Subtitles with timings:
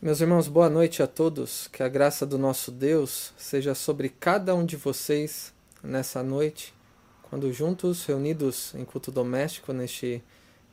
[0.00, 1.68] Meus irmãos, boa noite a todos.
[1.68, 6.74] Que a graça do nosso Deus seja sobre cada um de vocês nessa noite,
[7.22, 10.22] quando juntos, reunidos em culto doméstico neste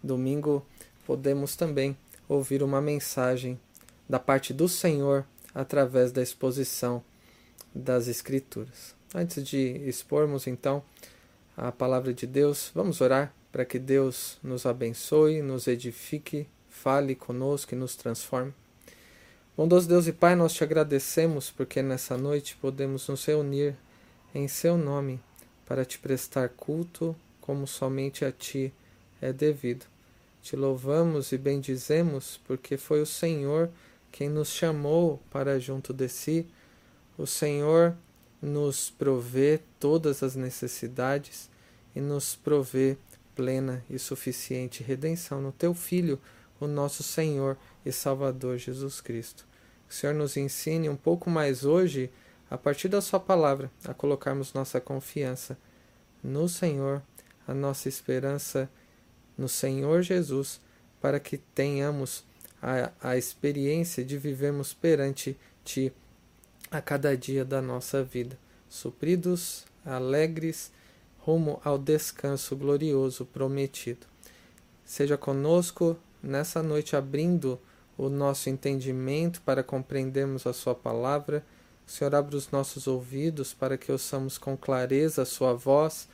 [0.04, 0.66] domingo,
[1.05, 1.98] podemos também
[2.28, 3.58] ouvir uma mensagem
[4.09, 7.02] da parte do Senhor através da exposição
[7.73, 8.94] das Escrituras.
[9.16, 10.83] Antes de expormos então
[11.55, 17.73] a palavra de Deus, vamos orar para que Deus nos abençoe, nos edifique, fale conosco
[17.73, 18.53] e nos transforme.
[19.56, 23.76] Bondoso Deus e Pai, nós te agradecemos porque nessa noite podemos nos reunir
[24.34, 25.20] em Seu nome
[25.64, 28.73] para te prestar culto como somente a Ti
[29.22, 29.86] é devido.
[30.42, 33.70] Te louvamos e bendizemos porque foi o Senhor
[34.12, 36.48] quem nos chamou para junto de Si.
[37.16, 37.95] O Senhor
[38.42, 41.48] nos provê todas as necessidades
[41.95, 42.98] e nos provê
[43.36, 46.20] plena e suficiente redenção no Teu Filho,
[46.60, 49.45] o nosso Senhor e Salvador Jesus Cristo.
[49.88, 52.12] Que o Senhor nos ensine um pouco mais hoje,
[52.50, 55.58] a partir da Sua palavra, a colocarmos nossa confiança
[56.23, 57.02] no Senhor,
[57.48, 58.70] a nossa esperança
[59.38, 60.61] no Senhor Jesus,
[61.02, 62.23] para que tenhamos
[62.61, 65.92] a, a experiência de vivermos perante Ti
[66.72, 70.71] a cada dia da nossa vida, supridos, alegres,
[71.20, 74.08] rumo ao descanso glorioso prometido.
[74.83, 77.60] Seja conosco nessa noite abrindo
[77.98, 81.45] o nosso entendimento para compreendermos a Sua palavra.
[81.87, 86.08] O Senhor abra os nossos ouvidos para que ouçamos com clareza a Sua voz.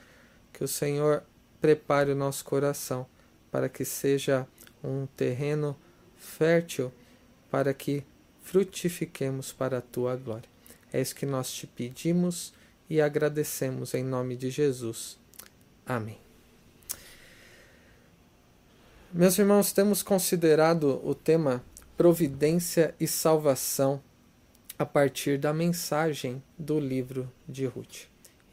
[0.51, 1.23] Que o Senhor
[1.61, 3.05] prepare o nosso coração
[3.51, 4.47] para que seja
[4.83, 5.75] um terreno
[6.17, 6.91] fértil
[7.49, 8.03] para que
[8.41, 10.49] frutifiquemos para a Tua glória.
[10.91, 12.53] É isso que nós te pedimos
[12.89, 15.17] e agradecemos em nome de Jesus.
[15.85, 16.28] Amém.
[19.11, 21.63] Meus irmãos, temos considerado o tema
[21.97, 23.99] providência e salvação
[24.77, 28.03] a partir da mensagem do livro de Ruth.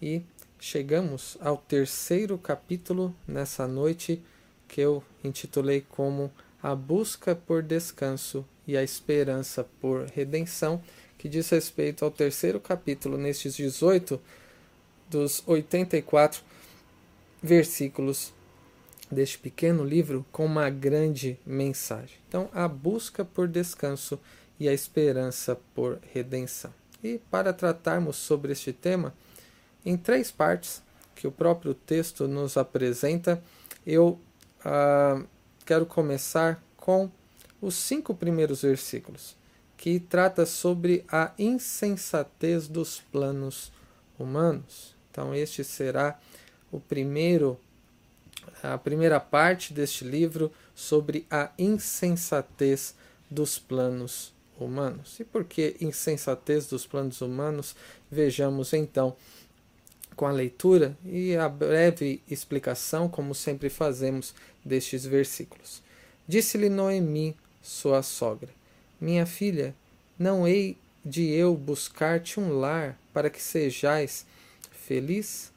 [0.01, 0.23] E
[0.59, 4.23] chegamos ao terceiro capítulo nessa noite
[4.67, 10.83] que eu intitulei como A Busca por Descanso e a Esperança por Redenção,
[11.19, 14.19] que diz respeito ao terceiro capítulo, nestes 18
[15.11, 16.41] dos 84
[17.43, 18.33] versículos
[19.11, 22.17] deste pequeno livro com uma grande mensagem.
[22.29, 24.19] Então, a busca por descanso
[24.59, 26.73] e a esperança por redenção.
[27.03, 29.15] E para tratarmos sobre este tema,
[29.85, 30.83] em três partes
[31.15, 33.43] que o próprio texto nos apresenta,
[33.87, 34.19] eu
[34.65, 35.23] ah,
[35.65, 37.11] quero começar com
[37.61, 39.37] os cinco primeiros versículos,
[39.77, 43.73] que trata sobre a insensatez dos planos
[44.19, 44.95] humanos.
[45.11, 46.19] Então, este será
[46.71, 47.59] o primeiro
[48.63, 52.95] a primeira parte deste livro sobre a insensatez
[53.31, 55.19] dos planos humanos.
[55.21, 57.75] E por que insensatez dos planos humanos?
[58.11, 59.17] Vejamos então
[60.15, 64.35] com a leitura e a breve explicação, como sempre fazemos,
[64.65, 65.83] destes versículos.
[66.27, 68.49] Disse-lhe Noemi, sua sogra:
[69.01, 69.75] Minha filha,
[70.19, 74.27] não hei de eu buscar-te um lar para que sejais
[74.73, 75.53] feliz?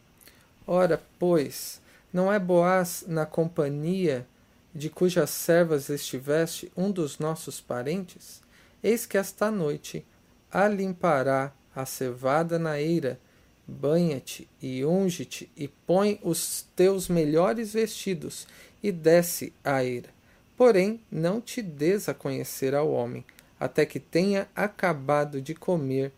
[0.68, 1.78] Ora, pois,
[2.12, 4.25] não é Boaz na companhia
[4.74, 8.41] de cujas servas estiveste um dos nossos parentes?
[8.84, 10.06] Eis que esta noite
[10.52, 13.20] alimpará a cevada na eira,
[13.67, 18.47] banha-te e unge-te e põe os teus melhores vestidos
[18.82, 20.09] e desce à eira.
[20.58, 23.23] Porém, não te des a conhecer ao homem,
[23.59, 26.11] até que tenha acabado de comer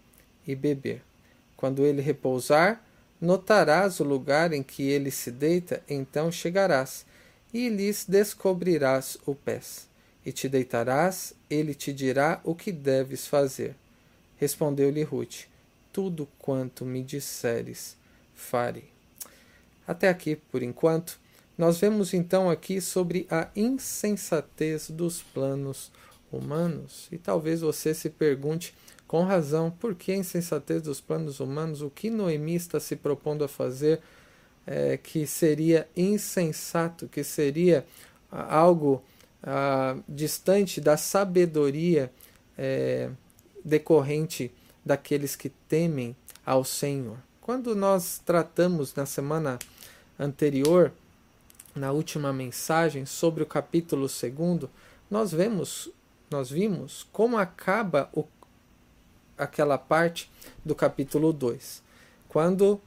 [0.48, 1.04] e beber.
[1.58, 2.82] Quando ele repousar,
[3.22, 7.06] Notarás o lugar em que ele se deita, então chegarás,
[7.54, 9.88] e lhes descobrirás o pés.
[10.26, 13.76] E te deitarás, ele te dirá o que deves fazer.
[14.38, 15.46] Respondeu-lhe Ruth:
[15.94, 17.96] Tudo quanto me disseres,
[18.34, 18.90] farei.
[19.88, 21.20] Até aqui, por enquanto,
[21.56, 25.92] nós vemos então aqui sobre a insensatez dos planos
[26.32, 27.08] humanos.
[27.12, 28.74] E talvez você se pergunte
[29.12, 31.82] com razão, por que a insensatez dos planos humanos?
[31.82, 34.00] O que Noemi está se propondo a fazer
[34.66, 37.86] é, que seria insensato, que seria
[38.32, 39.04] algo
[39.44, 42.10] ah, distante da sabedoria
[42.58, 43.10] é,
[43.66, 44.50] decorrente
[44.86, 46.16] daqueles que temem
[46.46, 47.18] ao Senhor?
[47.42, 49.60] Quando nós tratamos na semana
[50.18, 50.90] anterior,
[51.76, 54.70] na última mensagem, sobre o capítulo 2,
[55.10, 55.90] nós vemos,
[56.30, 58.24] nós vimos como acaba o
[59.42, 60.32] aquela parte
[60.64, 61.82] do capítulo 2,
[62.30, 62.80] quando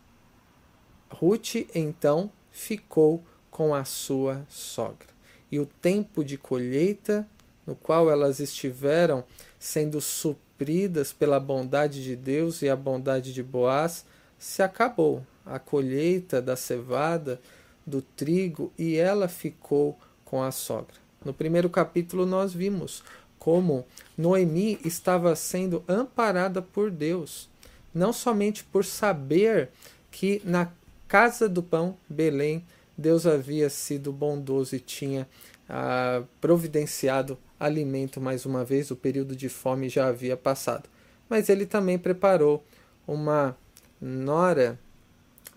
[1.10, 5.08] Ruth então ficou com a sua sogra.
[5.50, 7.28] E o tempo de colheita
[7.66, 9.24] no qual elas estiveram
[9.58, 14.04] sendo supridas pela bondade de Deus e a bondade de Boaz,
[14.38, 15.24] se acabou.
[15.44, 17.40] A colheita da cevada,
[17.86, 20.96] do trigo, e ela ficou com a sogra.
[21.24, 23.02] No primeiro capítulo, nós vimos
[23.44, 23.84] como
[24.16, 27.46] Noemi estava sendo amparada por Deus,
[27.92, 29.68] não somente por saber
[30.10, 30.72] que na
[31.06, 32.64] casa do pão, Belém,
[32.96, 35.28] Deus havia sido bondoso e tinha
[35.68, 40.88] ah, providenciado alimento mais uma vez, o período de fome já havia passado.
[41.28, 42.64] Mas ele também preparou
[43.06, 43.54] uma
[44.00, 44.78] nora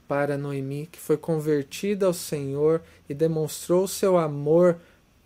[0.09, 4.77] para Noemi, que foi convertida ao Senhor e demonstrou seu amor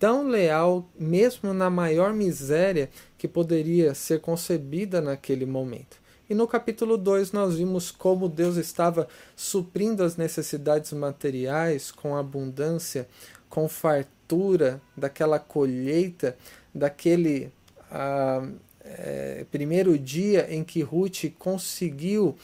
[0.02, 2.90] tão leal, mesmo na maior miséria
[3.20, 5.98] que poderia ser concebida naquele momento.
[6.28, 13.08] E no capítulo 2 nós vimos como Deus estava suprindo as necessidades materiais com abundância,
[13.48, 16.36] com fartura daquela colheita,
[16.74, 17.52] daquele
[17.92, 18.44] ah,
[18.84, 22.36] é, primeiro dia em que Ruth conseguiu,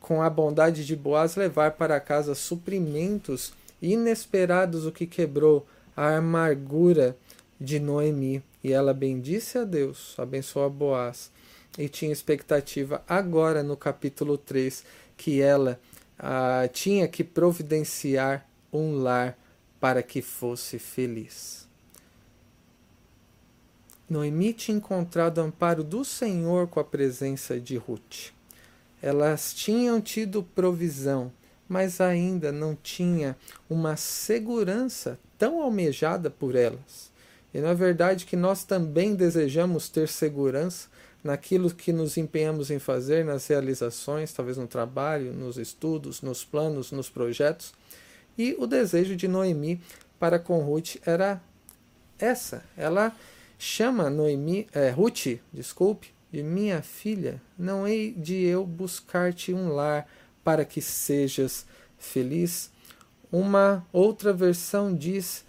[0.00, 3.52] com a bondade de Boaz, levar para casa suprimentos
[3.82, 5.66] inesperados, o que quebrou
[5.96, 7.16] a amargura
[7.60, 8.42] de Noemi.
[8.62, 11.30] E ela bendisse a Deus, abençoou a Boaz
[11.78, 14.84] e tinha expectativa agora no capítulo 3
[15.16, 15.80] que ela
[16.18, 19.38] ah, tinha que providenciar um lar
[19.80, 21.66] para que fosse feliz.
[24.08, 28.32] Noemi tinha encontrado amparo do Senhor com a presença de Ruth.
[29.02, 31.32] Elas tinham tido provisão,
[31.68, 33.36] mas ainda não tinha
[33.68, 37.10] uma segurança tão almejada por elas.
[37.52, 40.88] E não é verdade que nós também desejamos ter segurança
[41.22, 46.92] naquilo que nos empenhamos em fazer, nas realizações, talvez no trabalho, nos estudos, nos planos,
[46.92, 47.72] nos projetos.
[48.38, 49.80] E o desejo de Noemi
[50.18, 51.40] para com Ruth era
[52.18, 52.64] essa.
[52.76, 53.14] Ela
[53.58, 60.06] chama Noemi, é, Ruth, desculpe, de minha filha, não hei de eu buscar-te um lar
[60.44, 61.66] para que sejas
[61.98, 62.70] feliz.
[63.30, 65.44] Uma outra versão diz: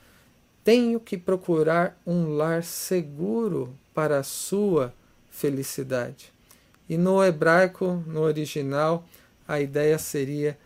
[0.64, 4.94] tenho que procurar um lar seguro para a sua
[5.30, 6.34] felicidade.
[6.90, 9.06] E no hebraico, no original,
[9.48, 10.58] a ideia seria: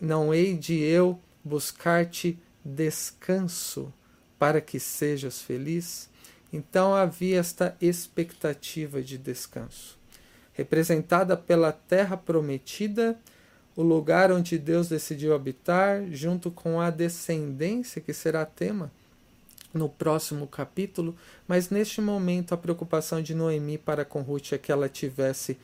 [0.00, 3.92] não hei de eu buscar-te descanso
[4.38, 6.08] para que sejas feliz?
[6.52, 9.98] Então havia esta expectativa de descanso,
[10.52, 13.18] representada pela terra prometida,
[13.80, 18.92] o lugar onde Deus decidiu habitar, junto com a descendência que será tema
[19.72, 21.16] no próximo capítulo,
[21.48, 25.58] mas neste momento a preocupação de Noemi para com Ruth é que ela tivesse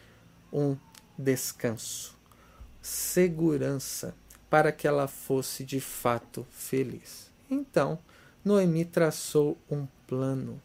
[0.51, 0.79] um
[1.19, 2.17] descanso,
[2.81, 4.15] segurança,
[4.49, 7.31] para que ela fosse de fato feliz.
[7.51, 7.99] Então,
[8.43, 10.59] Noemi traçou um plano,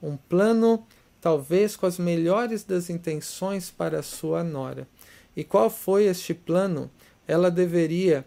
[0.00, 0.86] um plano
[1.20, 4.86] talvez com as melhores das intenções para sua nora.
[5.36, 6.90] E qual foi este plano?
[7.26, 8.24] Ela deveria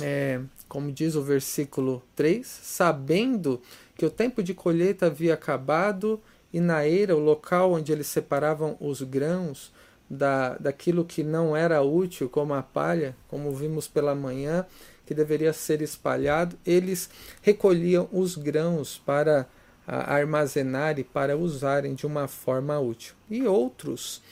[0.00, 3.60] é, como diz o versículo 3, sabendo
[3.96, 6.20] que o tempo de colheita havia acabado
[6.52, 9.72] e na eira, o local onde eles separavam os grãos
[10.08, 14.64] da, daquilo que não era útil, como a palha, como vimos pela manhã,
[15.04, 17.10] que deveria ser espalhado, eles
[17.42, 19.48] recolhiam os grãos para
[19.86, 23.14] armazenar e para usarem de uma forma útil.
[23.28, 24.22] E outros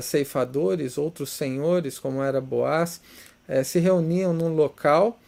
[0.00, 3.00] ceifadores, outros senhores, como era Boaz,
[3.46, 5.18] eh, se reuniam num local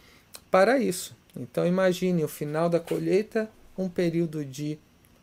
[0.49, 1.15] para isso.
[1.35, 4.77] Então imagine o final da colheita, um período de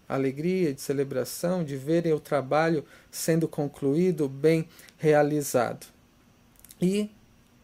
[0.09, 5.87] alegria, de celebração, de verem o trabalho sendo concluído, bem realizado.
[6.81, 7.11] E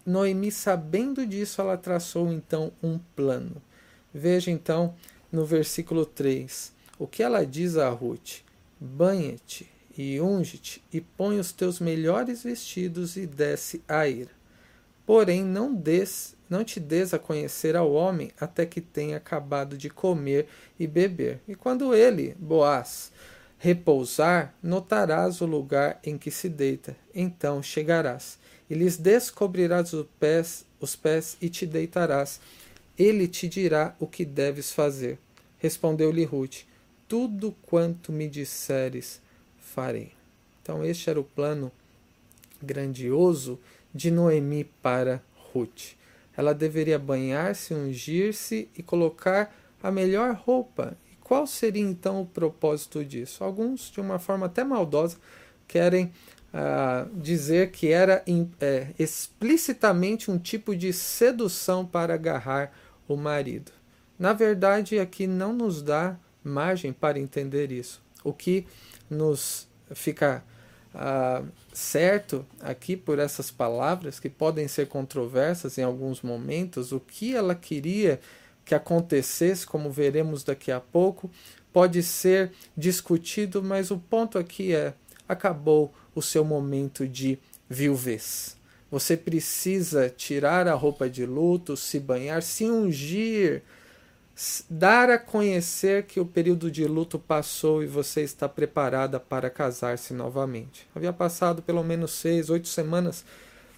[0.04, 3.62] Noemi, sabendo disso, ela traçou então um plano.
[4.12, 4.94] Veja então
[5.30, 8.40] no versículo 3 o que ela diz a Ruth:
[8.80, 14.30] Banha-te e unge-te e põe os teus melhores vestidos e desce a ira.
[15.04, 19.88] Porém, não des não te des a conhecer ao homem até que tenha acabado de
[19.88, 20.46] comer
[20.78, 21.40] e beber.
[21.48, 23.10] E quando ele, Boaz,
[23.58, 26.94] repousar, notarás o lugar em que se deita.
[27.14, 32.38] Então chegarás, e lhes descobrirás os pés, os pés e te deitarás.
[32.98, 35.18] Ele te dirá o que deves fazer.
[35.58, 36.64] Respondeu-lhe Ruth:
[37.08, 39.21] Tudo quanto me disseres,
[39.74, 40.12] farei.
[40.62, 41.72] Então, este era o plano
[42.62, 43.58] grandioso
[43.94, 45.94] de Noemi para Ruth
[46.36, 50.96] ela deveria banhar-se, ungir-se e colocar a melhor roupa.
[51.10, 53.44] E qual seria então o propósito disso?
[53.44, 55.18] Alguns, de uma forma até maldosa,
[55.68, 56.06] querem
[56.54, 58.24] uh, dizer que era
[58.60, 62.72] é, explicitamente um tipo de sedução para agarrar
[63.06, 63.72] o marido.
[64.18, 68.00] Na verdade, aqui não nos dá margem para entender isso.
[68.24, 68.66] O que
[69.12, 70.42] nos fica
[70.94, 71.42] ah,
[71.72, 77.54] certo aqui por essas palavras, que podem ser controversas em alguns momentos, o que ela
[77.54, 78.20] queria
[78.64, 81.30] que acontecesse, como veremos daqui a pouco,
[81.72, 84.94] pode ser discutido, mas o ponto aqui é:
[85.28, 87.38] acabou o seu momento de
[87.68, 88.56] viuvez.
[88.90, 93.62] Você precisa tirar a roupa de luto, se banhar, se ungir,
[94.68, 100.12] dar a conhecer que o período de luto passou e você está preparada para casar-se
[100.12, 100.88] novamente.
[100.94, 103.24] Havia passado pelo menos seis, oito semanas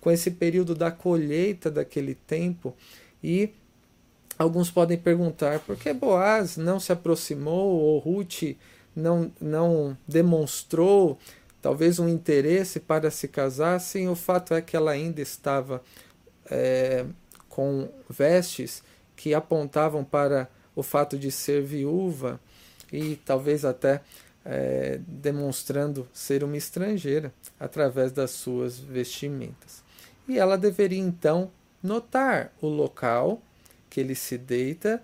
[0.01, 2.75] com esse período da colheita daquele tempo
[3.23, 3.51] e
[4.39, 8.57] alguns podem perguntar por que Boaz não se aproximou ou Ruth
[8.95, 11.19] não, não demonstrou
[11.61, 15.83] talvez um interesse para se casar, sim, o fato é que ela ainda estava
[16.51, 17.07] é,
[17.49, 18.83] com vestes
[19.17, 22.41] que apontavam para o fato de ser viúva
[22.93, 24.01] e talvez até
[24.45, 29.83] é, demonstrando ser uma estrangeira através das suas vestimentas.
[30.29, 31.51] E ela deveria então
[31.83, 33.41] notar o local
[33.89, 35.03] que ele se deita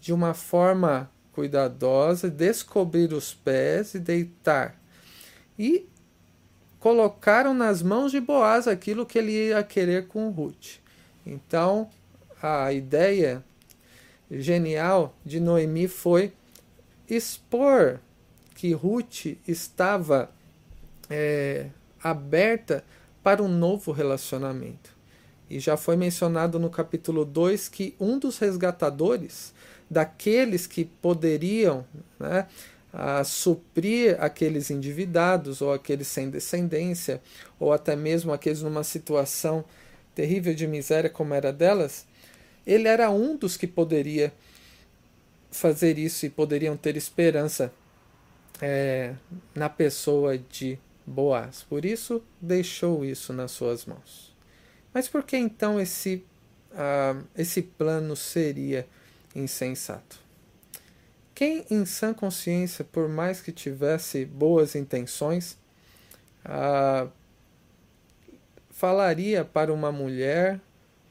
[0.00, 4.80] de uma forma cuidadosa, descobrir os pés e deitar
[5.58, 5.86] e
[6.78, 10.78] colocaram nas mãos de Boaz aquilo que ele ia querer com Ruth.
[11.26, 11.90] Então,
[12.42, 13.44] a ideia
[14.30, 16.32] genial de Noemi foi
[17.08, 18.00] expor
[18.54, 20.30] que Ruth estava
[21.08, 21.66] é,
[22.02, 22.84] aberta
[23.22, 24.94] para um novo relacionamento.
[25.48, 29.52] E já foi mencionado no capítulo 2 que um dos resgatadores,
[29.90, 31.84] daqueles que poderiam
[32.18, 32.46] né,
[32.92, 37.20] a suprir aqueles endividados ou aqueles sem descendência
[37.58, 39.64] ou até mesmo aqueles numa situação
[40.14, 42.06] terrível de miséria como era delas,
[42.72, 44.32] ele era um dos que poderia
[45.50, 47.72] fazer isso e poderiam ter esperança
[48.62, 49.14] é,
[49.54, 51.64] na pessoa de Boaz.
[51.68, 54.34] Por isso deixou isso nas suas mãos.
[54.94, 56.24] Mas por que então esse,
[56.72, 58.86] uh, esse plano seria
[59.34, 60.18] insensato?
[61.34, 65.56] Quem em sã consciência, por mais que tivesse boas intenções,
[66.44, 67.08] ah,
[68.68, 70.60] falaria para uma mulher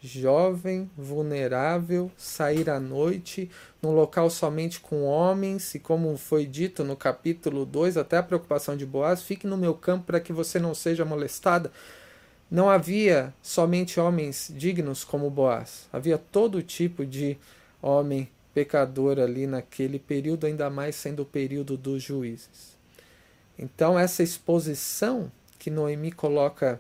[0.01, 3.49] jovem, vulnerável, sair à noite,
[3.81, 8.77] num local somente com homens, e como foi dito no capítulo 2, até a preocupação
[8.77, 11.71] de Boaz, fique no meu campo para que você não seja molestada.
[12.49, 17.37] Não havia somente homens dignos como Boaz, havia todo tipo de
[17.81, 22.77] homem pecador ali naquele período, ainda mais sendo o período dos juízes.
[23.57, 26.79] Então, essa exposição que Noemi coloca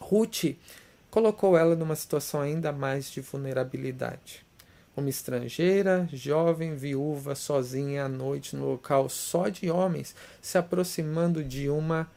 [0.00, 0.56] Ruth,
[1.12, 4.44] colocou ela numa situação ainda mais de vulnerabilidade.
[4.96, 11.68] Uma estrangeira, jovem, viúva, sozinha à noite, no local só de homens, se aproximando de
[11.68, 12.10] uma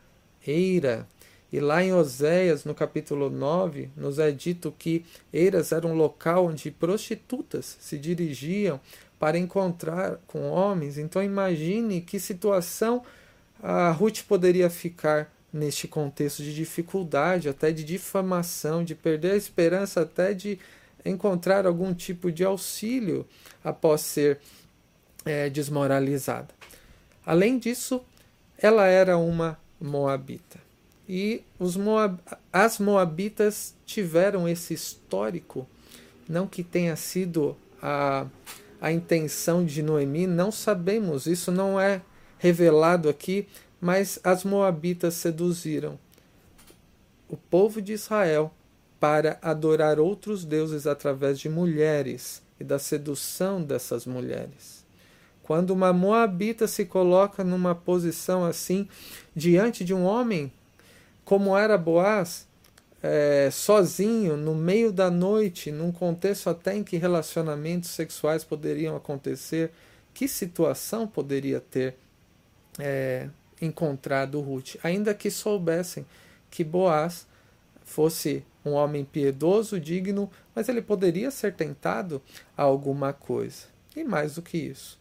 [0.48, 1.06] eira
[1.52, 6.48] e lá em Oséias, no capítulo 9, nos é dito que Eiras era um local
[6.48, 8.80] onde prostitutas se dirigiam
[9.20, 10.98] para encontrar com homens.
[10.98, 13.04] Então imagine que situação
[13.62, 20.01] a Ruth poderia ficar neste contexto de dificuldade, até de difamação, de perder a esperança
[20.01, 20.59] até de
[21.05, 23.25] encontrar algum tipo de auxílio
[23.63, 24.39] após ser
[25.24, 26.50] é, desmoralizada.
[27.25, 28.03] Além disso,
[28.57, 30.59] ela era uma moabita.
[31.07, 32.19] E os Moab,
[32.51, 35.67] as Moabitas tiveram esse histórico,
[36.27, 38.25] não que tenha sido a,
[38.81, 42.01] a intenção de Noemi, não sabemos, isso não é
[42.39, 43.47] revelado aqui,
[43.86, 46.00] mas as Moabitas seduziram
[47.30, 48.51] o povo de Israel
[49.00, 54.84] para adorar outros deuses através de mulheres e da sedução dessas mulheres.
[55.44, 58.89] Quando uma Moabita se coloca numa posição assim
[59.36, 60.51] diante de um homem
[61.24, 62.48] como era Boaz,
[63.04, 69.72] é, sozinho, no meio da noite, num contexto até em que relacionamentos sexuais poderiam acontecer,
[70.12, 71.96] que situação poderia ter
[72.80, 73.30] é,
[73.65, 74.75] encontrado Ruth?
[74.84, 76.05] Ainda que soubessem
[76.50, 77.27] que Boaz
[77.84, 82.22] fosse um homem piedoso, digno, mas ele poderia ser tentado
[82.57, 83.65] a alguma coisa.
[83.95, 85.00] E mais do que isso.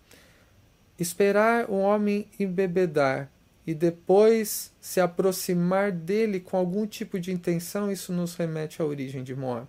[0.98, 3.30] Esperar um homem embebedar
[3.66, 9.24] e depois se aproximar dele com algum tipo de intenção, isso nos remete à origem
[9.24, 9.68] de Moab.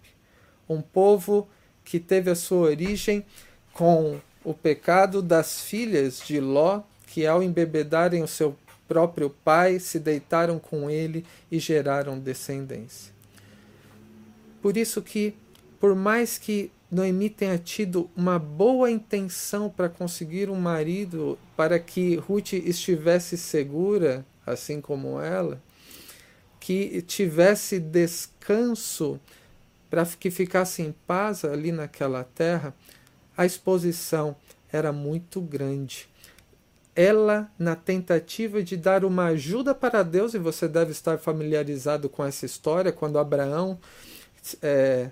[0.67, 1.47] Um povo
[1.83, 3.25] que teve a sua origem
[3.73, 8.55] com o pecado das filhas de Ló, que ao embebedarem o seu
[8.87, 13.13] próprio pai, se deitaram com ele e geraram descendência.
[14.61, 15.35] Por isso que,
[15.79, 22.15] por mais que Noemi tenha tido uma boa intenção para conseguir um marido para que
[22.15, 25.61] Ruth estivesse segura, assim como ela,
[26.59, 29.19] que tivesse descanso
[29.89, 32.73] para que ficasse em paz ali naquela terra,
[33.37, 34.35] a exposição
[34.71, 36.07] era muito grande.
[36.95, 42.23] Ela, na tentativa de dar uma ajuda para Deus, e você deve estar familiarizado com
[42.23, 43.77] essa história, quando Abraão
[44.61, 45.09] é,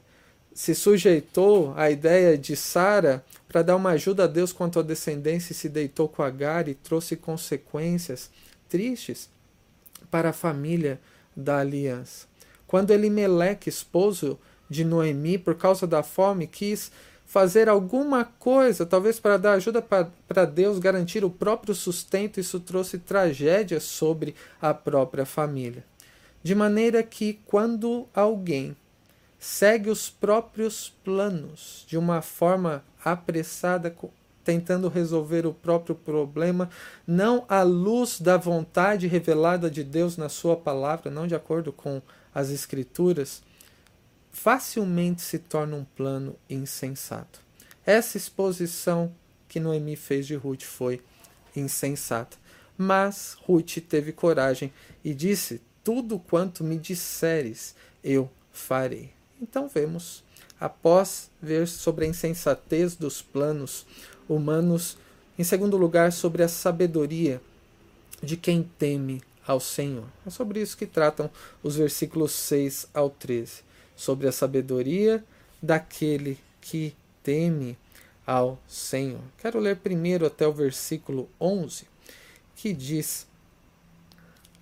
[0.54, 5.52] se sujeitou à ideia de Sara para dar uma ajuda a Deus quanto à descendência
[5.52, 8.30] e se deitou com Agar e trouxe consequências
[8.70, 9.30] tristes
[10.10, 11.00] para a família
[11.36, 12.28] da aliança.
[12.68, 16.92] Quando Elimeleque, esposo de Noemi, por causa da fome, quis
[17.34, 23.00] fazer alguma coisa, talvez para dar ajuda para Deus garantir o próprio sustento, isso trouxe
[23.00, 25.84] tragédia sobre a própria família.
[26.44, 28.78] De maneira que, quando alguém
[29.40, 33.96] segue os próprios planos de uma forma apressada,
[34.44, 36.70] tentando resolver o próprio problema,
[37.08, 42.00] não à luz da vontade revelada de Deus na Sua palavra, não de acordo com
[42.32, 43.42] as Escrituras,
[44.34, 47.40] facilmente se torna um plano insensato.
[47.86, 49.14] Essa exposição
[49.48, 51.02] que Noemi fez de Ruth foi
[51.56, 52.36] insensata.
[52.76, 54.74] Mas Ruth teve coragem
[55.06, 59.12] e disse: Tudo quanto me disseres, eu farei.
[59.40, 60.24] Então vemos,
[60.60, 63.86] após ver sobre a insensatez dos planos
[64.28, 64.98] humanos,
[65.38, 67.40] em segundo lugar, sobre a sabedoria
[68.22, 70.06] de quem teme ao Senhor.
[70.26, 71.30] É sobre isso que tratam
[71.62, 75.24] os versículos 6 ao 13 sobre a sabedoria
[75.62, 77.78] daquele que teme
[78.26, 79.22] ao Senhor.
[79.38, 81.86] Quero ler primeiro até o versículo 11,
[82.56, 83.28] que diz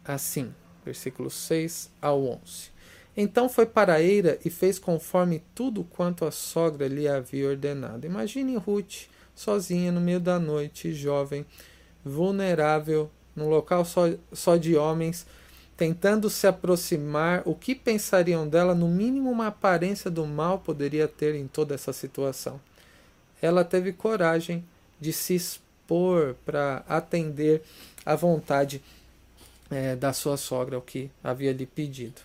[0.04, 2.72] assim, versículo 6 ao 11.
[3.16, 8.06] Então foi para a eira e fez conforme tudo quanto a sogra lhe havia ordenado.
[8.06, 11.46] Imagine Ruth sozinha no meio da noite, jovem,
[12.04, 15.26] vulnerável, num local só, só de homens,
[15.82, 18.76] tentando se aproximar, o que pensariam dela?
[18.76, 22.62] No mínimo, uma aparência do mal poderia ter em toda essa situação.
[23.42, 24.64] Ela teve coragem
[25.00, 27.64] de se expor para atender
[28.06, 28.80] à vontade
[29.72, 32.22] é, da sua sogra, o que havia lhe pedido.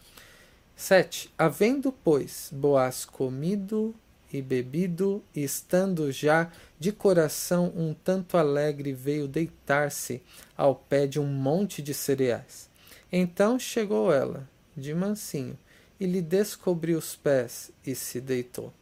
[0.76, 1.32] 7.
[1.38, 3.94] Havendo, pois, Boaz comido
[4.30, 10.22] e bebido, e estando já de coração um tanto alegre, veio deitar-se
[10.54, 12.75] ao pé de um monte de cereais.
[13.10, 15.56] Então chegou ela, de mansinho,
[15.98, 18.72] e lhe descobriu os pés e se deitou.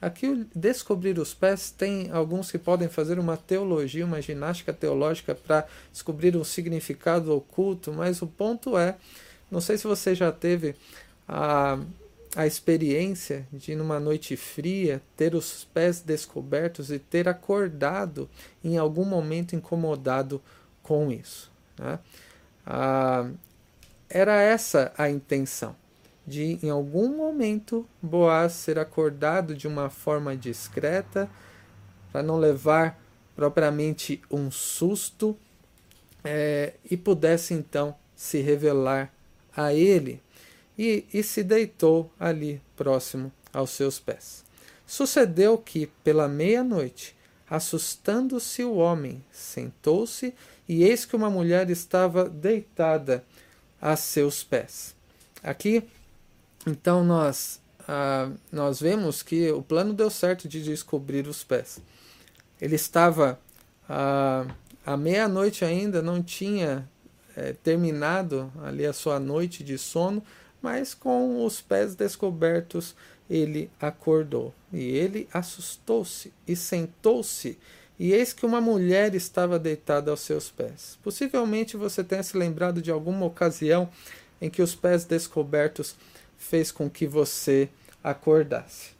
[0.00, 5.66] Aqui, descobrir os pés, tem alguns que podem fazer uma teologia, uma ginástica teológica para
[5.90, 8.96] descobrir um significado oculto, mas o ponto é:
[9.50, 10.74] não sei se você já teve
[11.26, 11.78] a,
[12.36, 18.28] a experiência de, numa noite fria, ter os pés descobertos e ter acordado
[18.62, 20.42] em algum momento incomodado
[20.82, 21.50] com isso.
[21.78, 21.98] Né?
[22.66, 23.30] Ah,
[24.08, 25.74] era essa a intenção,
[26.26, 31.28] de em algum momento Boaz ser acordado de uma forma discreta,
[32.12, 33.00] para não levar
[33.34, 35.36] propriamente um susto,
[36.22, 39.12] é, e pudesse então se revelar
[39.56, 40.22] a ele,
[40.78, 44.44] e, e se deitou ali próximo aos seus pés.
[44.86, 47.16] Sucedeu que, pela meia-noite,
[47.48, 50.34] assustando-se o homem, sentou-se,
[50.68, 53.24] e eis que uma mulher estava deitada
[53.84, 54.96] a seus pés.
[55.42, 55.84] Aqui,
[56.66, 61.82] então, nós, ah, nós vemos que o plano deu certo de descobrir os pés.
[62.58, 63.38] Ele estava
[63.86, 64.46] ah,
[64.86, 66.88] à meia-noite ainda, não tinha
[67.36, 70.24] é, terminado ali a sua noite de sono,
[70.62, 72.96] mas com os pés descobertos
[73.28, 74.54] ele acordou.
[74.72, 77.58] E ele assustou-se e sentou-se
[77.98, 80.98] e eis que uma mulher estava deitada aos seus pés.
[81.02, 83.88] Possivelmente você tenha se lembrado de alguma ocasião
[84.40, 85.94] em que os pés descobertos
[86.36, 87.68] fez com que você
[88.02, 88.94] acordasse.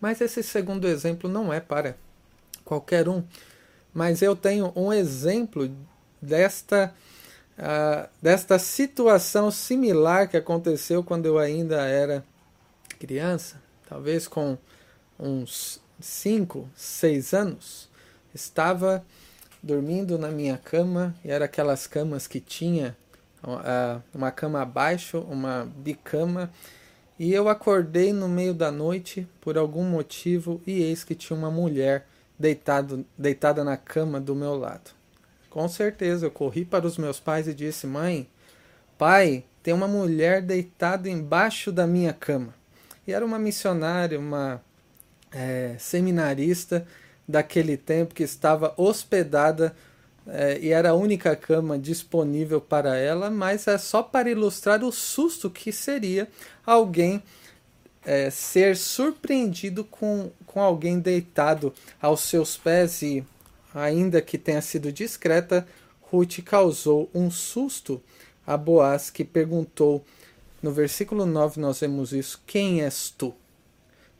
[0.00, 1.96] Mas esse segundo exemplo não é para
[2.64, 3.24] qualquer um.
[3.92, 5.74] Mas eu tenho um exemplo
[6.20, 6.94] desta,
[7.58, 12.24] uh, desta situação similar que aconteceu quando eu ainda era
[12.96, 14.58] criança, talvez com
[15.18, 17.88] uns 5, 6 anos,
[18.34, 19.04] estava
[19.62, 22.96] dormindo na minha cama e era aquelas camas que tinha
[23.42, 26.50] uh, uma cama abaixo, uma bicama,
[27.18, 31.50] e eu acordei no meio da noite por algum motivo e eis que tinha uma
[31.50, 32.06] mulher
[32.38, 34.90] deitado, deitada na cama do meu lado.
[35.48, 38.28] Com certeza eu corri para os meus pais e disse: Mãe,
[38.98, 42.54] pai, tem uma mulher deitada embaixo da minha cama.
[43.06, 44.60] E era uma missionária, uma
[45.32, 46.86] é, seminarista
[47.26, 49.74] daquele tempo que estava hospedada
[50.26, 54.90] é, e era a única cama disponível para ela, mas é só para ilustrar o
[54.90, 56.28] susto que seria
[56.64, 57.22] alguém
[58.04, 63.24] é, ser surpreendido com, com alguém deitado aos seus pés e,
[63.74, 65.66] ainda que tenha sido discreta,
[66.00, 68.02] Ruth causou um susto
[68.46, 70.04] a Boaz, que perguntou,
[70.66, 73.32] no versículo 9 nós vemos isso: Quem és tu?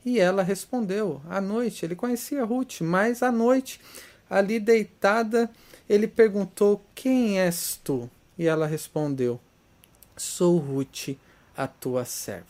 [0.04, 1.84] E ela respondeu: À noite.
[1.84, 3.80] Ele conhecia Ruth, mas à noite,
[4.30, 5.50] ali deitada,
[5.88, 8.08] ele perguntou: Quem és tu?
[8.38, 9.40] E ela respondeu:
[10.16, 11.16] Sou Ruth,
[11.56, 12.46] a tua serva.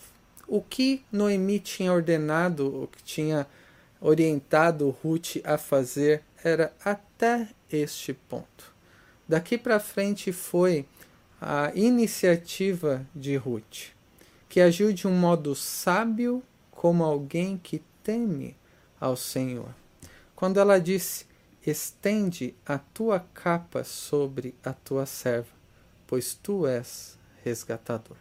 [0.46, 3.46] O que Noemi tinha ordenado, o que tinha
[3.98, 8.74] orientado Ruth a fazer, era até este ponto.
[9.26, 10.84] Daqui para frente foi
[11.40, 13.92] a iniciativa de Ruth,
[14.48, 18.56] que agiu de um modo sábio como alguém que teme
[19.00, 19.74] ao Senhor.
[20.34, 21.26] Quando ela disse:
[21.66, 25.50] Estende a tua capa sobre a tua serva,
[26.06, 28.16] pois tu és resgatador.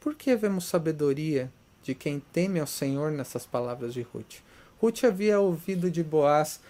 [0.00, 1.50] Por que vemos sabedoria
[1.82, 4.42] de quem teme ao Senhor nessas palavras de Ruth?
[4.80, 6.60] Ruth havia ouvido de Boaz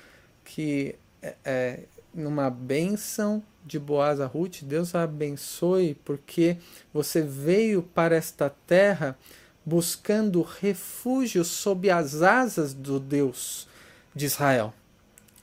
[0.45, 1.81] que é, é,
[2.15, 6.57] numa bênção de Boaz a Ruth, Deus a abençoe, porque
[6.93, 9.17] você veio para esta terra
[9.65, 13.69] buscando refúgio sob as asas do Deus
[14.15, 14.73] de Israel.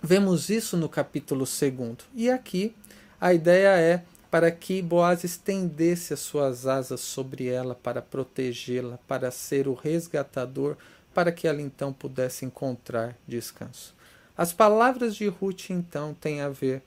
[0.01, 1.97] Vemos isso no capítulo 2.
[2.15, 2.75] E aqui
[3.21, 9.29] a ideia é para que Boaz estendesse as suas asas sobre ela para protegê-la, para
[9.31, 10.75] ser o resgatador,
[11.13, 13.95] para que ela então pudesse encontrar descanso.
[14.37, 16.81] As palavras de Ruth então têm a ver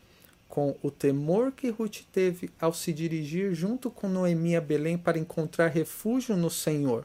[0.49, 5.19] com o temor que Ruth teve ao se dirigir junto com Noemi a Belém para
[5.19, 7.05] encontrar refúgio no Senhor.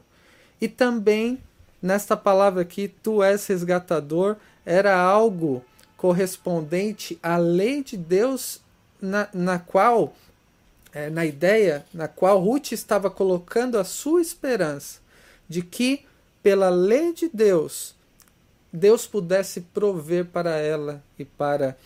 [0.60, 1.38] E também
[1.80, 5.62] nesta palavra aqui, tu és resgatador, era algo
[5.96, 8.60] correspondente à lei de Deus
[9.00, 10.14] na, na qual
[10.94, 15.00] é, na ideia na qual Ruth estava colocando a sua esperança
[15.48, 16.06] de que,
[16.42, 17.94] pela lei de Deus,
[18.72, 21.76] Deus pudesse prover para ela e para,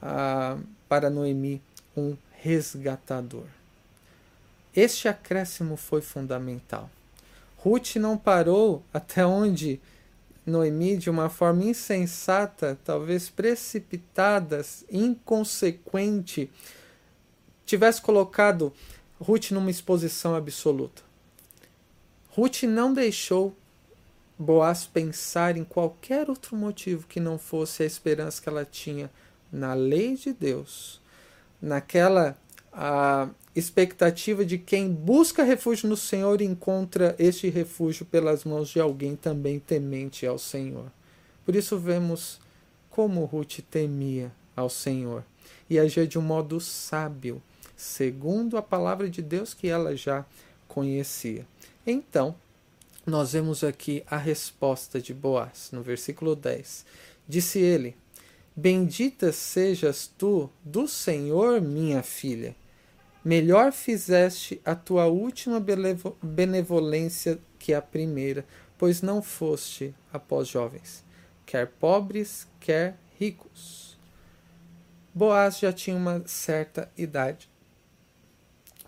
[0.00, 0.56] a,
[0.92, 1.62] para Noemi
[1.96, 3.46] um resgatador.
[4.76, 6.90] Este acréscimo foi fundamental.
[7.56, 9.80] Ruth não parou até onde
[10.44, 16.50] Noemi, de uma forma insensata, talvez precipitada, inconsequente,
[17.64, 18.70] tivesse colocado
[19.18, 21.02] Ruth numa exposição absoluta.
[22.36, 23.56] Ruth não deixou
[24.38, 29.10] Boaz pensar em qualquer outro motivo que não fosse a esperança que ela tinha
[29.52, 31.00] na lei de Deus,
[31.60, 32.36] naquela
[32.72, 38.80] a expectativa de quem busca refúgio no Senhor e encontra este refúgio pelas mãos de
[38.80, 40.90] alguém também temente ao Senhor.
[41.44, 42.40] Por isso vemos
[42.88, 45.22] como Ruth temia ao Senhor
[45.68, 47.42] e agia de um modo sábio,
[47.76, 50.24] segundo a palavra de Deus que ela já
[50.66, 51.46] conhecia.
[51.86, 52.34] Então,
[53.04, 56.86] nós vemos aqui a resposta de Boaz, no versículo 10.
[57.28, 57.96] Disse ele:
[58.54, 62.54] Bendita sejas tu do Senhor, minha filha.
[63.24, 65.64] Melhor fizeste a tua última
[66.22, 68.44] benevolência que a primeira,
[68.76, 71.04] pois não foste após jovens,
[71.46, 73.96] quer pobres, quer ricos.
[75.14, 77.52] Boaz já tinha uma certa idade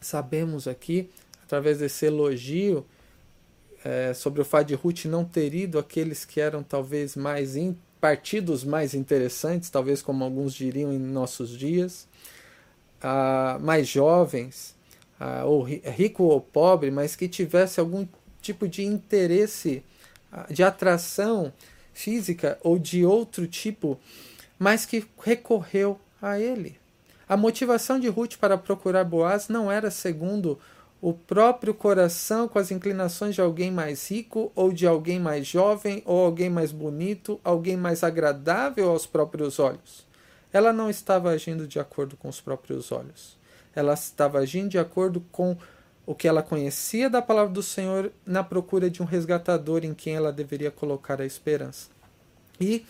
[0.04, 1.10] sabemos aqui,
[1.42, 2.86] através desse elogio,
[3.84, 7.56] é, sobre o fato de Ruth não ter ido aqueles que eram talvez mais
[8.04, 12.06] partidos mais interessantes, talvez como alguns diriam em nossos dias,
[13.02, 14.74] ah, mais jovens,
[15.18, 18.06] ah, ou rico ou pobre, mas que tivesse algum
[18.42, 19.82] tipo de interesse,
[20.30, 21.50] ah, de atração
[21.94, 23.98] física ou de outro tipo,
[24.58, 26.76] mas que recorreu a ele.
[27.26, 30.60] A motivação de Ruth para procurar Boaz não era segundo
[31.04, 36.02] o próprio coração com as inclinações de alguém mais rico ou de alguém mais jovem
[36.06, 40.06] ou alguém mais bonito, alguém mais agradável aos próprios olhos.
[40.50, 43.36] Ela não estava agindo de acordo com os próprios olhos.
[43.76, 45.58] Ela estava agindo de acordo com
[46.06, 50.14] o que ela conhecia da palavra do Senhor na procura de um resgatador em quem
[50.16, 51.90] ela deveria colocar a esperança.
[52.58, 52.86] E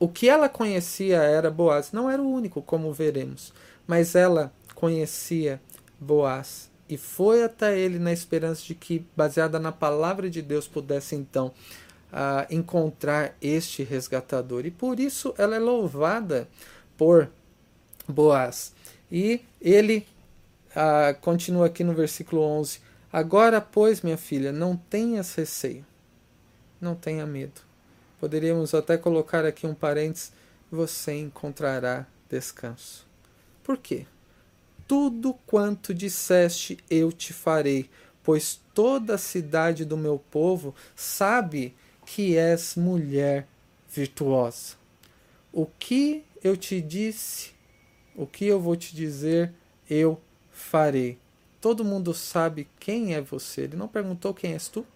[0.00, 3.52] o que ela conhecia era Boaz, não era o único, como veremos,
[3.86, 5.60] mas ela conhecia
[6.00, 11.14] Boaz e foi até ele na esperança de que, baseada na palavra de Deus, pudesse
[11.14, 11.52] então
[12.12, 14.66] uh, encontrar este resgatador.
[14.66, 16.48] E por isso ela é louvada
[16.96, 17.30] por
[18.06, 18.74] Boaz.
[19.10, 20.06] E ele
[20.70, 22.80] uh, continua aqui no versículo 11:
[23.12, 25.86] Agora, pois, minha filha, não tenhas receio,
[26.80, 27.62] não tenha medo.
[28.20, 30.32] Poderíamos até colocar aqui um parênteses:
[30.70, 33.06] você encontrará descanso.
[33.62, 34.06] Por quê?
[34.86, 37.88] Tudo quanto disseste eu te farei,
[38.22, 43.46] pois toda a cidade do meu povo sabe que és mulher
[43.90, 44.74] virtuosa.
[45.52, 47.52] O que eu te disse,
[48.14, 49.52] o que eu vou te dizer,
[49.88, 50.20] eu
[50.50, 51.18] farei.
[51.60, 53.62] Todo mundo sabe quem é você.
[53.62, 54.86] Ele não perguntou quem és tu.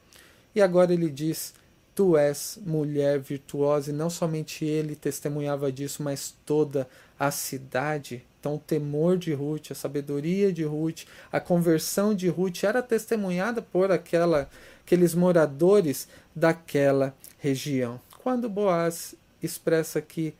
[0.54, 1.54] E agora ele diz:
[1.94, 3.90] Tu és mulher virtuosa.
[3.90, 8.22] E não somente ele testemunhava disso, mas toda a cidade.
[8.40, 13.60] Então, o temor de Ruth, a sabedoria de Ruth, a conversão de Ruth era testemunhada
[13.60, 14.48] por aquela,
[14.84, 18.00] aqueles moradores daquela região.
[18.22, 20.34] Quando Boaz expressa que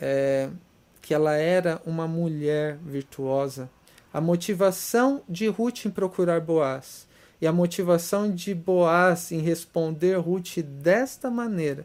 [0.00, 0.50] é,
[1.00, 3.68] que ela era uma mulher virtuosa.
[4.12, 7.06] A motivação de Ruth em procurar Boaz
[7.40, 11.84] e a motivação de Boaz em responder Ruth desta maneira.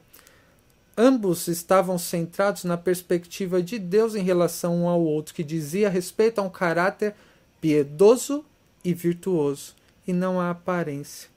[1.01, 6.39] Ambos estavam centrados na perspectiva de Deus em relação um ao outro, que dizia respeito
[6.39, 7.15] a um caráter
[7.61, 8.43] piedoso
[8.83, 11.29] e virtuoso, e não a aparência.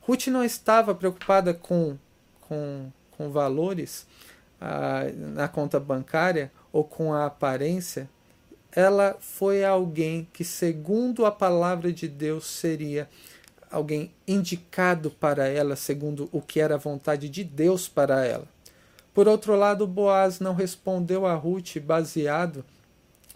[0.00, 1.96] Ruth não estava preocupada com,
[2.40, 4.08] com, com valores,
[5.14, 8.10] na conta bancária ou com a aparência,
[8.72, 13.08] ela foi alguém que, segundo a palavra de Deus, seria
[13.70, 18.55] alguém indicado para ela, segundo o que era a vontade de Deus para ela.
[19.16, 22.62] Por outro lado, Boaz não respondeu a Ruth baseado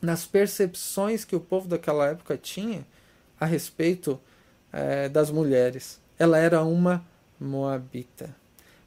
[0.03, 2.85] nas percepções que o povo daquela época tinha
[3.40, 4.21] a respeito
[4.75, 5.99] eh, das mulheres.
[6.19, 7.03] Ela era uma
[7.40, 8.29] moabita.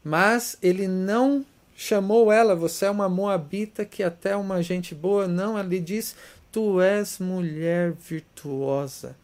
[0.04, 1.44] Mas ele não
[1.76, 5.28] chamou ela, você é uma moabita que até é uma gente boa.
[5.28, 6.16] Não, ele diz,
[6.52, 9.16] tu és mulher virtuosa.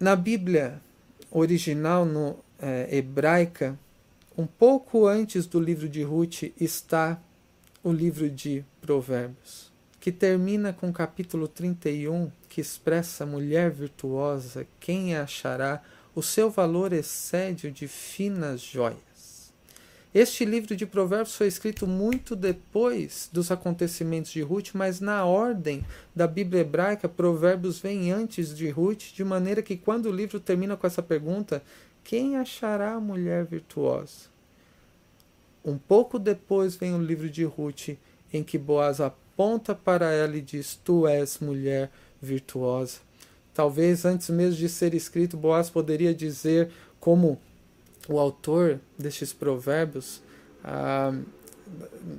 [0.00, 0.82] Na Bíblia
[1.30, 3.78] original, no é, hebraica,
[4.40, 7.20] um pouco antes do livro de Ruth está
[7.84, 14.66] o livro de Provérbios, que termina com o capítulo 31, que expressa a mulher virtuosa,
[14.80, 15.82] quem a achará,
[16.14, 19.09] o seu valor excede o de finas joias.
[20.12, 25.86] Este livro de Provérbios foi escrito muito depois dos acontecimentos de Ruth, mas na ordem
[26.12, 30.76] da Bíblia hebraica, Provérbios vem antes de Ruth, de maneira que quando o livro termina
[30.76, 31.62] com essa pergunta,
[32.02, 34.28] quem achará a mulher virtuosa?
[35.64, 37.90] Um pouco depois vem o livro de Ruth,
[38.32, 41.88] em que Boaz aponta para ela e diz: Tu és mulher
[42.20, 42.98] virtuosa.
[43.54, 47.38] Talvez antes mesmo de ser escrito, Boaz poderia dizer, como
[48.10, 50.20] o autor destes provérbios,
[50.64, 51.14] ah,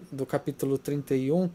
[0.09, 1.49] do capítulo 31,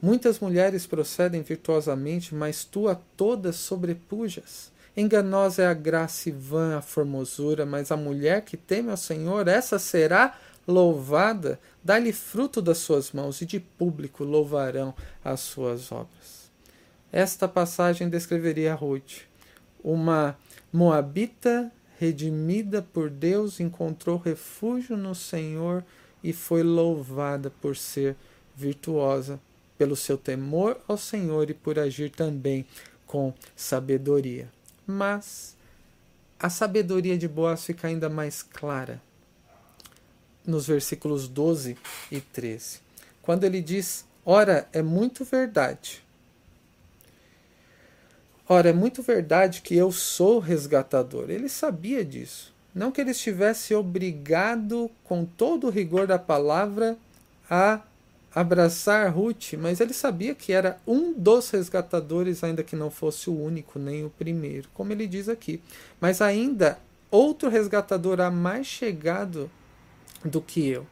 [0.00, 4.72] muitas mulheres procedem virtuosamente, mas tu a todas sobrepujas.
[4.96, 9.46] Enganosa é a graça e vã a formosura, mas a mulher que teme ao Senhor,
[9.48, 16.50] essa será louvada, dá-lhe fruto das suas mãos, e de público louvarão as suas obras.
[17.12, 19.24] Esta passagem descreveria Ruth,
[19.82, 20.38] uma
[20.72, 25.84] moabita redimida por Deus, encontrou refúgio no Senhor
[26.22, 28.16] e foi louvada por ser
[28.56, 29.40] virtuosa,
[29.76, 32.64] pelo seu temor ao Senhor e por agir também
[33.06, 34.48] com sabedoria.
[34.86, 35.56] Mas
[36.38, 39.00] a sabedoria de Boaz fica ainda mais clara
[40.46, 41.76] nos versículos 12
[42.10, 42.80] e 13,
[43.22, 46.03] quando ele diz: Ora, é muito verdade
[48.46, 51.30] Ora, é muito verdade que eu sou resgatador.
[51.30, 52.54] Ele sabia disso.
[52.74, 56.98] Não que ele estivesse obrigado, com todo o rigor da palavra,
[57.48, 57.80] a
[58.34, 63.40] abraçar Ruth, mas ele sabia que era um dos resgatadores, ainda que não fosse o
[63.40, 65.62] único, nem o primeiro, como ele diz aqui.
[66.00, 66.78] Mas ainda
[67.10, 69.48] outro resgatador há mais chegado
[70.24, 70.86] do que eu.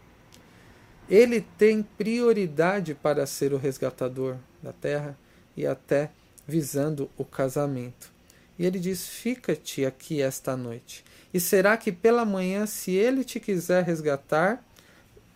[1.10, 5.18] Ele tem prioridade para ser o resgatador da terra
[5.56, 6.10] e até
[6.46, 8.10] visando o casamento.
[8.58, 11.04] E ele diz: Fica-te aqui esta noite.
[11.32, 14.62] E será que pela manhã, se ele te quiser resgatar,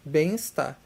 [0.05, 0.77] bem está,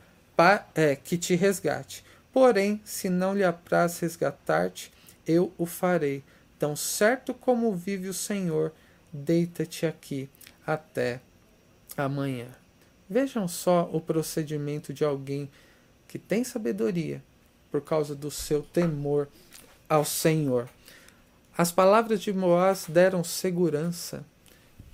[0.74, 2.04] é, que te resgate.
[2.32, 4.92] Porém, se não lhe apraz resgatar-te,
[5.26, 6.22] eu o farei.
[6.58, 8.72] Tão certo como vive o Senhor,
[9.12, 10.28] deita-te aqui
[10.66, 11.20] até
[11.96, 12.48] amanhã.
[13.08, 15.50] Vejam só o procedimento de alguém
[16.06, 17.22] que tem sabedoria
[17.70, 19.28] por causa do seu temor
[19.90, 20.68] ao Senhor.
[21.58, 24.24] As palavras de Moás deram segurança,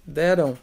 [0.04, 0.58] deram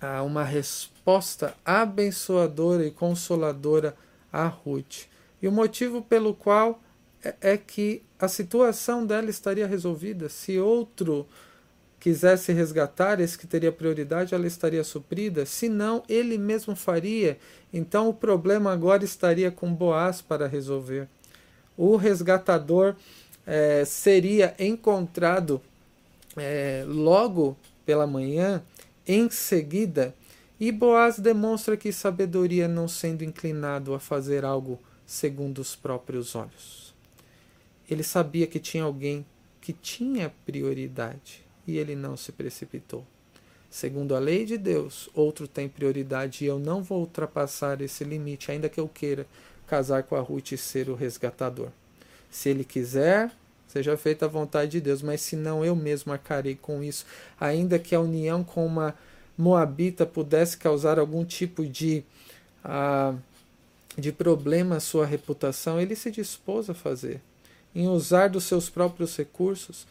[0.00, 3.94] ah, uma resposta abençoadora e consoladora
[4.32, 5.04] a Ruth.
[5.40, 6.80] E o motivo pelo qual
[7.22, 10.28] é, é que a situação dela estaria resolvida.
[10.30, 11.26] Se outro
[12.00, 15.44] quisesse resgatar, esse que teria prioridade, ela estaria suprida.
[15.44, 17.38] Se não, ele mesmo faria.
[17.72, 21.06] Então o problema agora estaria com Boaz para resolver.
[21.76, 22.96] O resgatador
[23.46, 25.60] é, seria encontrado
[26.36, 28.62] é, logo pela manhã,
[29.06, 30.14] em seguida,
[30.58, 36.94] e Boaz demonstra que sabedoria não sendo inclinado a fazer algo segundo os próprios olhos.
[37.90, 39.26] Ele sabia que tinha alguém
[39.60, 43.04] que tinha prioridade e ele não se precipitou.
[43.68, 48.50] Segundo a lei de Deus, outro tem prioridade e eu não vou ultrapassar esse limite,
[48.50, 49.26] ainda que eu queira
[49.66, 51.70] casar com a Ruth e ser o resgatador.
[52.32, 53.30] Se ele quiser,
[53.68, 57.06] seja feita a vontade de Deus, mas se não, eu mesmo arcarei com isso,
[57.38, 58.94] ainda que a união com uma
[59.36, 62.02] moabita pudesse causar algum tipo de,
[62.64, 63.16] uh,
[63.96, 67.20] de problema à sua reputação, ele se dispôs a fazer.
[67.74, 69.86] Em usar dos seus próprios recursos,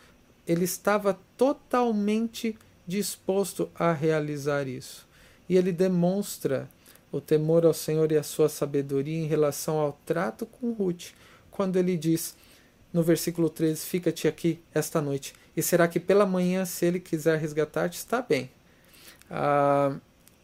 [0.48, 5.08] ele estava totalmente disposto a realizar isso.
[5.48, 6.68] E ele demonstra
[7.12, 11.12] o temor ao Senhor e a sua sabedoria em relação ao trato com Ruth,
[11.52, 12.36] quando ele diz
[12.92, 17.38] no versículo 13: Fica-te aqui esta noite, e será que pela manhã, se ele quiser
[17.38, 18.50] resgatar-te, está bem.
[19.30, 19.96] Ah,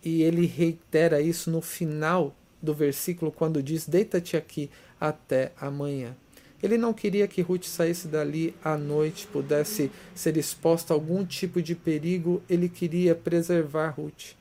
[0.04, 6.16] e ele reitera isso no final do versículo, quando diz: Deita-te aqui até amanhã.
[6.62, 11.62] Ele não queria que Ruth saísse dali à noite, pudesse ser exposta a algum tipo
[11.62, 12.42] de perigo.
[12.50, 14.34] Ele queria preservar Ruth,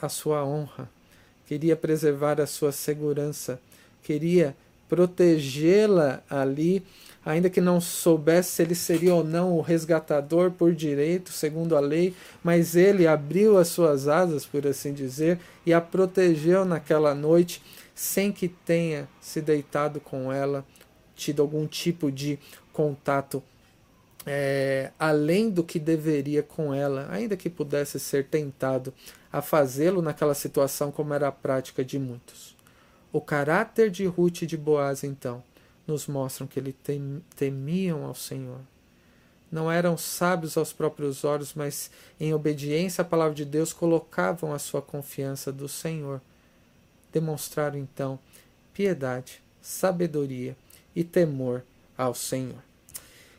[0.00, 0.90] a sua honra,
[1.46, 3.60] queria preservar a sua segurança,
[4.02, 4.56] queria
[4.88, 6.84] protegê-la ali,
[7.24, 11.80] ainda que não soubesse se ele seria ou não o resgatador por direito, segundo a
[11.80, 17.62] lei, mas ele abriu as suas asas, por assim dizer, e a protegeu naquela noite,
[17.94, 20.64] sem que tenha se deitado com ela
[21.14, 22.38] tido algum tipo de
[22.72, 23.42] contato
[24.26, 28.92] é, além do que deveria com ela, ainda que pudesse ser tentado
[29.30, 32.53] a fazê-lo naquela situação, como era a prática de muitos.
[33.14, 35.40] O caráter de Ruth e de Boaz, então,
[35.86, 36.76] nos mostram que ele
[37.36, 38.58] temiam ao Senhor.
[39.52, 44.58] Não eram sábios aos próprios olhos, mas em obediência à palavra de Deus colocavam a
[44.58, 46.20] sua confiança do Senhor.
[47.12, 48.18] Demonstraram então
[48.72, 50.56] piedade, sabedoria
[50.92, 51.62] e temor
[51.96, 52.64] ao Senhor.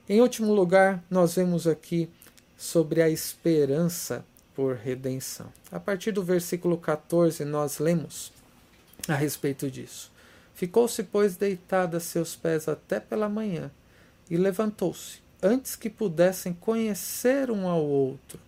[0.07, 2.09] Em último lugar, nós vemos aqui
[2.55, 4.23] sobre a esperança
[4.55, 5.51] por redenção.
[5.69, 8.33] A partir do versículo 14, nós lemos
[9.08, 10.12] a respeito disso.
[10.53, 13.69] Ficou-se, pois, deitada a seus pés até pela manhã,
[14.29, 18.39] e levantou-se, antes que pudessem conhecer um ao outro,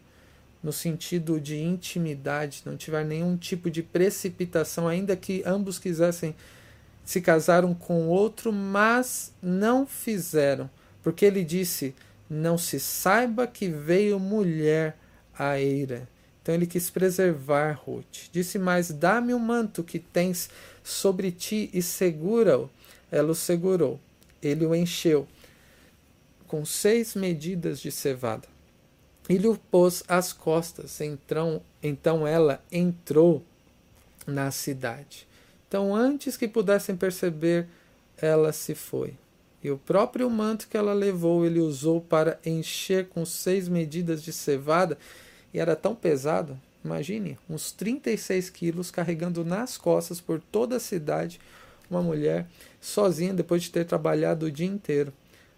[0.63, 6.35] no sentido de intimidade, não tiver nenhum tipo de precipitação, ainda que ambos quisessem
[7.05, 10.69] se casaram com outro, mas não fizeram,
[11.01, 11.95] porque ele disse:
[12.29, 14.97] Não se saiba que veio mulher
[15.37, 16.07] à eira.
[16.47, 18.29] Então ele quis preservar Ruth.
[18.31, 20.49] Disse mais: Dá-me o manto que tens
[20.81, 22.69] sobre ti e segura-o.
[23.11, 23.99] Ela o segurou.
[24.41, 25.27] Ele o encheu
[26.47, 28.47] com seis medidas de cevada.
[29.27, 31.01] E lhe pôs às costas.
[31.01, 33.43] Então, então ela entrou
[34.25, 35.27] na cidade.
[35.67, 37.67] Então, antes que pudessem perceber,
[38.21, 39.15] ela se foi.
[39.61, 44.31] E o próprio manto que ela levou, ele usou para encher com seis medidas de
[44.31, 44.97] cevada,
[45.57, 46.55] e era tão pesado,
[46.85, 51.41] imagine, uns 36 quilos carregando nas costas por toda a cidade,
[51.89, 52.45] uma mulher
[52.79, 55.11] sozinha depois de ter trabalhado o dia inteiro.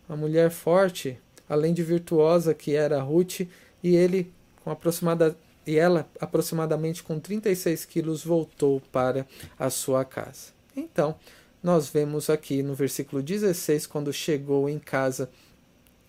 [0.08, 1.20] Uma mulher forte,
[1.50, 3.42] além de virtuosa que era Ruth,
[3.84, 4.32] e ele
[4.64, 5.36] com aproximada
[5.68, 9.28] e ela, aproximadamente com 36 quilos, voltou para
[9.60, 10.54] a sua casa.
[10.74, 11.14] Então,
[11.62, 15.30] nós vemos aqui no versículo 16, quando chegou em casa,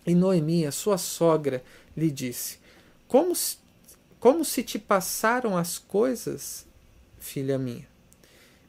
[0.07, 1.61] e Noemi, a sua sogra,
[1.95, 2.57] lhe disse:
[3.05, 3.35] Como
[4.21, 6.67] como se te passaram as coisas,
[7.19, 7.87] filha minha?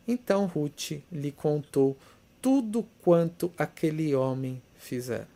[0.09, 1.95] Então Ruth lhe contou
[2.41, 5.29] tudo quanto aquele homem fizera.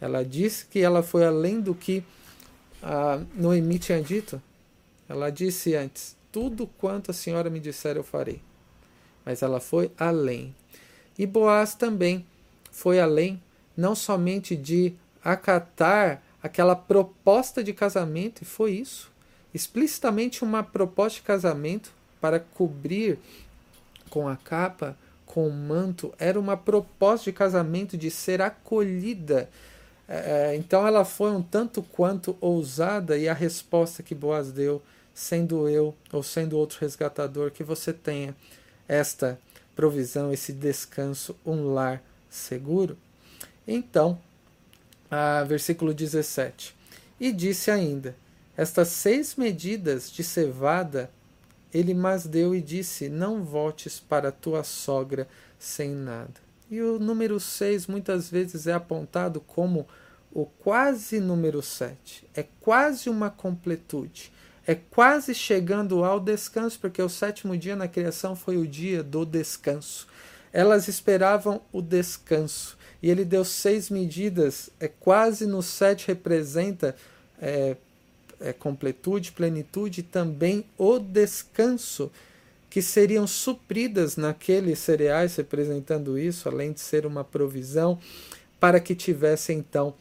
[0.00, 2.04] Ela disse que ela foi além do que
[2.80, 4.40] a Noemi tinha dito,
[5.08, 8.40] ela disse antes: Tudo quanto a senhora me disser eu farei.
[9.24, 10.54] Mas ela foi além.
[11.18, 12.24] E Boaz também
[12.70, 13.42] foi além,
[13.76, 19.15] não somente de acatar aquela proposta de casamento, e foi isso.
[19.56, 21.90] Explicitamente uma proposta de casamento
[22.20, 23.18] para cobrir
[24.10, 29.48] com a capa, com o manto, era uma proposta de casamento de ser acolhida
[30.08, 34.80] é, é, então ela foi um tanto quanto ousada e a resposta que Boaz deu,
[35.12, 38.34] sendo eu ou sendo outro resgatador, que você tenha
[38.86, 39.38] esta
[39.74, 42.96] provisão, esse descanso, um lar seguro.
[43.66, 44.18] Então,
[45.10, 46.74] a versículo 17.
[47.18, 48.14] E disse ainda:
[48.56, 51.10] Estas seis medidas de cevada
[51.72, 55.28] ele mas deu e disse: Não voltes para tua sogra
[55.58, 56.34] sem nada.
[56.70, 59.86] E o número 6 muitas vezes é apontado como
[60.32, 62.28] o quase número 7.
[62.34, 64.32] É quase uma completude.
[64.66, 69.24] É quase chegando ao descanso, porque o sétimo dia na criação foi o dia do
[69.24, 70.08] descanso.
[70.52, 72.76] Elas esperavam o descanso.
[73.00, 76.96] E ele deu seis medidas, é quase no sete representa
[77.38, 77.76] é,
[78.40, 82.10] é, completude, plenitude também o descanso
[82.68, 87.98] que seriam supridas naqueles cereais, representando isso, além de ser uma provisão,
[88.60, 89.94] para que tivesse então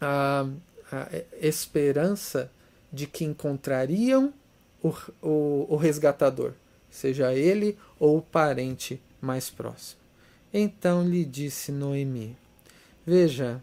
[0.00, 0.46] a,
[0.90, 1.08] a
[1.40, 2.50] esperança
[2.92, 4.32] de que encontrariam
[4.82, 4.88] o,
[5.22, 6.52] o, o resgatador,
[6.90, 10.00] seja ele ou o parente mais próximo.
[10.52, 12.36] Então lhe disse Noemi:
[13.06, 13.62] Veja,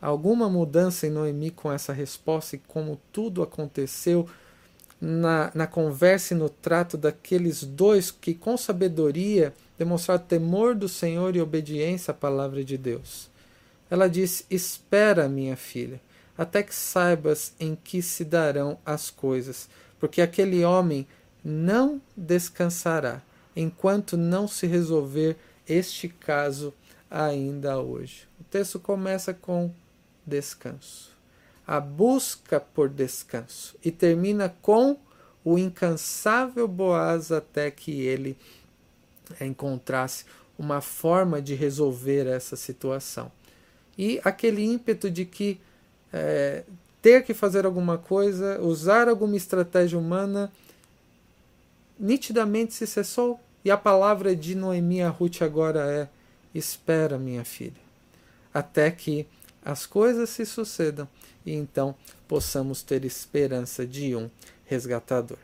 [0.00, 4.28] alguma mudança em Noemi com essa resposta e como tudo aconteceu
[5.00, 11.34] na, na conversa e no trato daqueles dois que, com sabedoria, demonstraram temor do Senhor
[11.34, 13.30] e obediência à palavra de Deus.
[13.90, 16.00] Ela disse: Espera, minha filha,
[16.36, 21.06] até que saibas em que se darão as coisas, porque aquele homem
[21.42, 23.22] não descansará
[23.56, 25.36] enquanto não se resolver
[25.66, 26.72] este caso
[27.10, 28.28] ainda hoje.
[28.38, 29.70] O texto começa com
[30.30, 31.10] descanso
[31.70, 34.98] a busca por descanso e termina com
[35.44, 38.36] o incansável Boaz até que ele
[39.40, 40.24] encontrasse
[40.58, 43.30] uma forma de resolver essa situação.
[43.96, 45.60] E aquele ímpeto de que
[46.12, 46.64] é,
[47.00, 50.50] ter que fazer alguma coisa, usar alguma estratégia humana,
[51.96, 53.38] nitidamente se cessou.
[53.64, 56.08] E a palavra de Noemi a Ruth agora é:
[56.52, 57.80] Espera, minha filha,
[58.52, 59.24] até que
[59.64, 61.08] as coisas se sucedam
[61.44, 61.94] e então
[62.26, 64.30] possamos ter esperança de um
[64.64, 65.38] resgatador.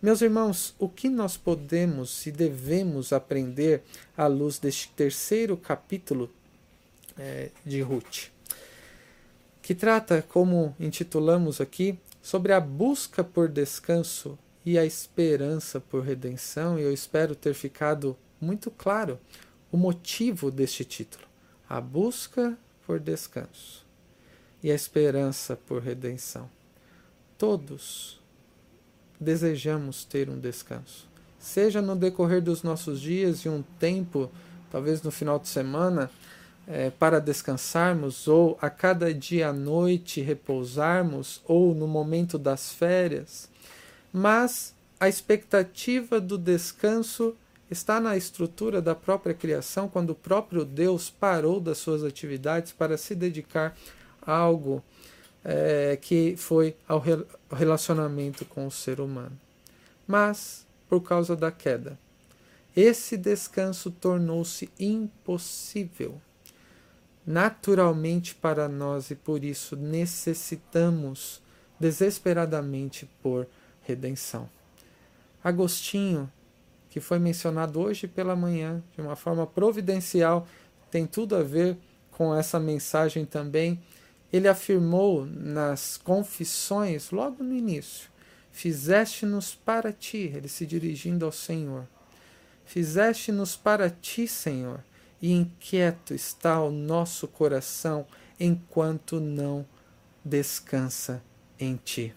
[0.00, 3.82] Meus irmãos, o que nós podemos e devemos aprender
[4.16, 6.30] à luz deste terceiro capítulo
[7.18, 8.30] é, de Ruth,
[9.60, 16.78] que trata, como intitulamos aqui, sobre a busca por descanso e a esperança por redenção,
[16.78, 19.18] e eu espero ter ficado muito claro
[19.72, 21.24] o motivo deste título:
[21.68, 22.56] a busca
[22.88, 23.84] por descanso
[24.62, 26.48] e a esperança por redenção.
[27.36, 28.18] Todos
[29.20, 31.06] desejamos ter um descanso,
[31.38, 34.30] seja no decorrer dos nossos dias e um tempo,
[34.70, 36.10] talvez no final de semana,
[36.66, 43.50] é, para descansarmos, ou a cada dia à noite repousarmos, ou no momento das férias,
[44.10, 47.36] mas a expectativa do descanso
[47.70, 52.96] está na estrutura da própria criação, quando o próprio Deus parou das suas atividades para
[52.96, 53.76] se dedicar
[54.22, 54.82] a algo
[55.44, 57.02] é, que foi ao
[57.50, 59.38] relacionamento com o ser humano.
[60.06, 61.98] Mas, por causa da queda,
[62.74, 66.20] esse descanso tornou-se impossível
[67.26, 71.42] naturalmente para nós e por isso necessitamos
[71.78, 73.46] desesperadamente por
[73.82, 74.48] redenção.
[75.44, 76.32] Agostinho
[76.98, 80.46] que foi mencionado hoje pela manhã, de uma forma providencial,
[80.90, 81.76] tem tudo a ver
[82.10, 83.80] com essa mensagem também.
[84.32, 88.10] Ele afirmou nas confissões, logo no início:
[88.50, 91.86] Fizeste-nos para ti, ele se dirigindo ao Senhor.
[92.64, 94.80] Fizeste-nos para ti, Senhor,
[95.22, 98.06] e inquieto está o nosso coração
[98.38, 99.64] enquanto não
[100.24, 101.22] descansa
[101.58, 102.14] em ti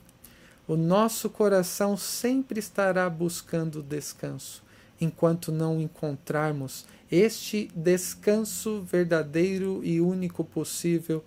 [0.71, 4.63] o nosso coração sempre estará buscando descanso,
[5.01, 11.25] enquanto não encontrarmos este descanso verdadeiro e único possível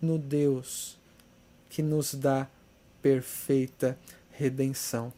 [0.00, 0.96] no Deus
[1.68, 2.48] que nos dá
[3.02, 3.98] perfeita
[4.30, 5.12] redenção.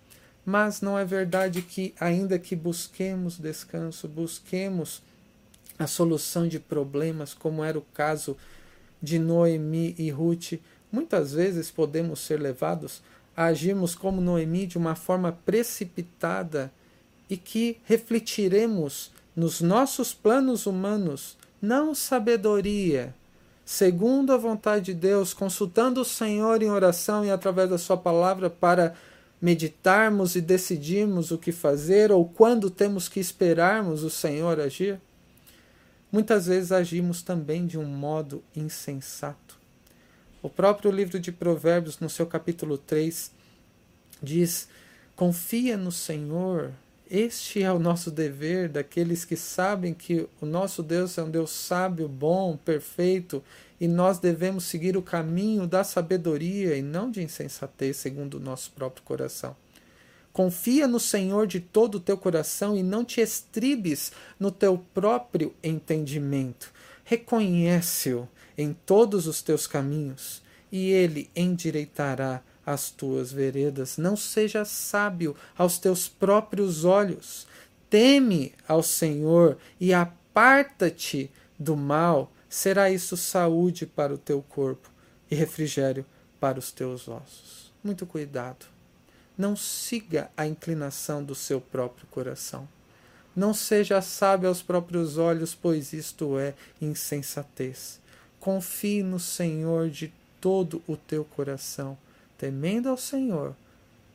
[0.44, 5.02] Mas não é verdade que, ainda que busquemos descanso, busquemos
[5.78, 8.36] a solução de problemas, como era o caso
[9.00, 10.54] de Noemi e Ruth,
[10.90, 13.02] muitas vezes podemos ser levados
[13.36, 16.72] agirmos como Noemi de uma forma precipitada
[17.32, 23.14] e que refletiremos nos nossos planos humanos não sabedoria,
[23.64, 28.50] segundo a vontade de Deus, consultando o Senhor em oração e através da Sua palavra
[28.50, 28.94] para
[29.40, 35.00] meditarmos e decidirmos o que fazer ou quando temos que esperarmos o Senhor agir?
[36.12, 39.58] Muitas vezes agimos também de um modo insensato.
[40.42, 43.32] O próprio livro de Provérbios, no seu capítulo 3,
[44.22, 44.68] diz:
[45.16, 46.72] Confia no Senhor,
[47.14, 51.50] Este é o nosso dever daqueles que sabem que o nosso Deus é um Deus
[51.50, 53.44] sábio, bom, perfeito,
[53.78, 58.70] e nós devemos seguir o caminho da sabedoria e não de insensatez, segundo o nosso
[58.70, 59.54] próprio coração.
[60.32, 64.10] Confia no Senhor de todo o teu coração e não te estribes
[64.40, 66.72] no teu próprio entendimento.
[67.04, 70.40] Reconhece-o em todos os teus caminhos
[70.72, 73.96] e ele endireitará as tuas veredas.
[73.98, 77.46] Não seja sábio aos teus próprios olhos.
[77.90, 82.32] Teme ao Senhor e aparta-te do mal.
[82.48, 84.90] Será isso saúde para o teu corpo
[85.30, 86.04] e refrigério
[86.38, 87.72] para os teus ossos.
[87.82, 88.66] Muito cuidado.
[89.36, 92.68] Não siga a inclinação do seu próprio coração.
[93.34, 97.98] Não seja sábio aos próprios olhos, pois isto é insensatez.
[98.38, 101.96] Confie no Senhor de todo o teu coração,
[102.42, 103.54] temendo ao Senhor,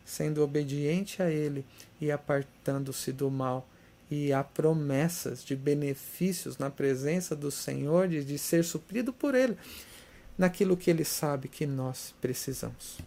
[0.04, 1.64] sendo obediente a Ele
[2.02, 3.66] e apartando-se do mal.
[4.12, 9.58] E há promessas de benefícios na presença do Senhor, de, de ser suprido por Ele,
[10.38, 12.98] naquilo que Ele sabe que nós precisamos.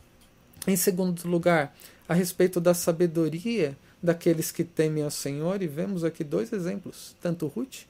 [0.67, 1.77] Em segundo lugar,
[2.09, 7.47] a respeito da sabedoria daqueles que temem ao Senhor, e vemos aqui dois exemplos, tanto
[7.47, 7.81] Ruth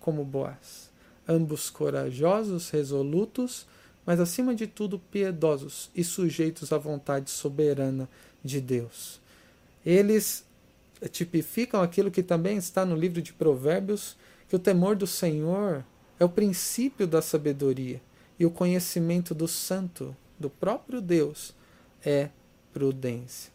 [0.00, 0.90] como Boaz.
[1.28, 3.68] Ambos corajosos, resolutos,
[4.06, 8.08] mas acima de tudo piedosos e sujeitos à vontade soberana
[8.42, 9.20] de Deus.
[9.84, 10.46] Eles
[11.10, 14.16] tipificam aquilo que também está no livro de Provérbios,
[14.48, 15.84] que o temor do Senhor
[16.20, 18.00] é o princípio da sabedoria
[18.38, 21.52] e o conhecimento do santo, do próprio Deus,
[22.04, 22.30] é
[22.72, 23.52] prudência.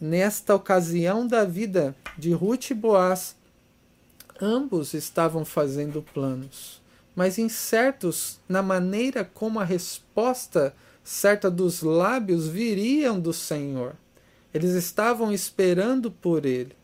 [0.00, 3.36] Nesta ocasião da vida de Ruth e Boaz,
[4.40, 6.81] ambos estavam fazendo planos
[7.14, 13.94] mas incertos na maneira como a resposta certa dos lábios viriam do Senhor.
[14.52, 16.74] Eles estavam esperando por ele.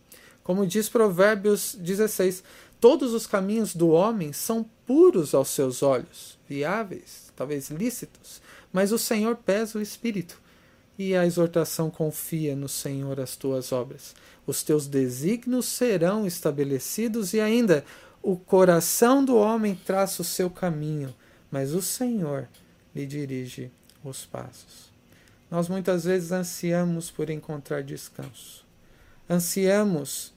[0.43, 2.43] Como diz Provérbios 16:
[2.81, 8.41] Todos os caminhos do homem são puros aos seus olhos, viáveis, talvez lícitos,
[8.73, 10.41] mas o Senhor pesa o espírito.
[10.99, 14.17] E a exortação confia no Senhor as tuas obras.
[14.45, 17.85] Os teus desígnios serão estabelecidos e ainda
[18.23, 21.15] o coração do homem traça o seu caminho,
[21.51, 22.49] mas o Senhor
[22.95, 23.71] lhe dirige
[24.05, 24.91] os passos.
[25.51, 28.67] Nós muitas vezes ansiamos por encontrar descanso.
[29.31, 30.35] Ansiamos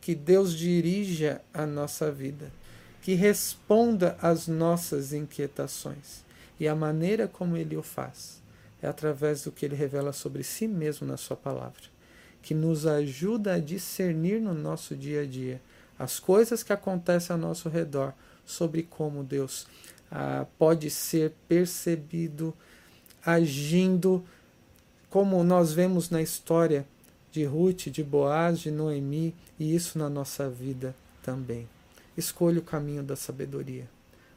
[0.00, 2.52] que Deus dirija a nossa vida,
[3.00, 6.24] que responda às nossas inquietações.
[6.58, 8.42] E a maneira como ele o faz
[8.82, 11.82] é através do que ele revela sobre si mesmo na sua palavra,
[12.42, 15.60] que nos ajuda a discernir no nosso dia a dia
[16.02, 18.12] as coisas que acontecem ao nosso redor,
[18.44, 19.68] sobre como Deus
[20.10, 22.52] ah, pode ser percebido
[23.24, 24.24] agindo,
[25.08, 26.84] como nós vemos na história
[27.30, 30.92] de Ruth, de Boaz, de Noemi, e isso na nossa vida
[31.22, 31.68] também.
[32.16, 33.88] Escolha o caminho da sabedoria,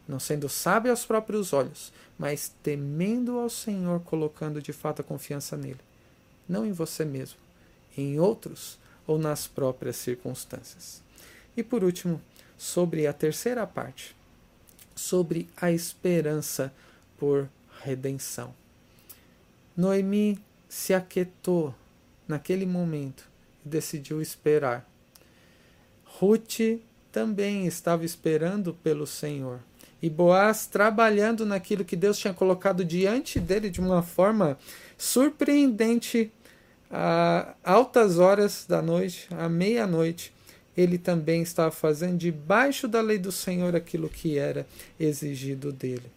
[0.07, 5.57] não sendo sábio aos próprios olhos, mas temendo ao Senhor, colocando de fato a confiança
[5.57, 5.81] nele,
[6.47, 7.39] não em você mesmo,
[7.97, 11.03] em outros ou nas próprias circunstâncias.
[11.55, 12.21] E por último,
[12.57, 14.15] sobre a terceira parte,
[14.95, 16.73] sobre a esperança
[17.17, 17.49] por
[17.83, 18.53] redenção.
[19.75, 20.39] Noemi
[20.69, 21.73] se aquietou
[22.27, 23.27] naquele momento
[23.65, 24.87] e decidiu esperar.
[26.03, 26.79] Ruth
[27.11, 29.59] também estava esperando pelo Senhor.
[30.01, 34.57] E Boaz trabalhando naquilo que Deus tinha colocado diante dele de uma forma
[34.97, 36.31] surpreendente,
[36.91, 40.34] a altas horas da noite, à meia-noite,
[40.77, 44.67] ele também estava fazendo debaixo da lei do Senhor aquilo que era
[44.99, 46.11] exigido dele.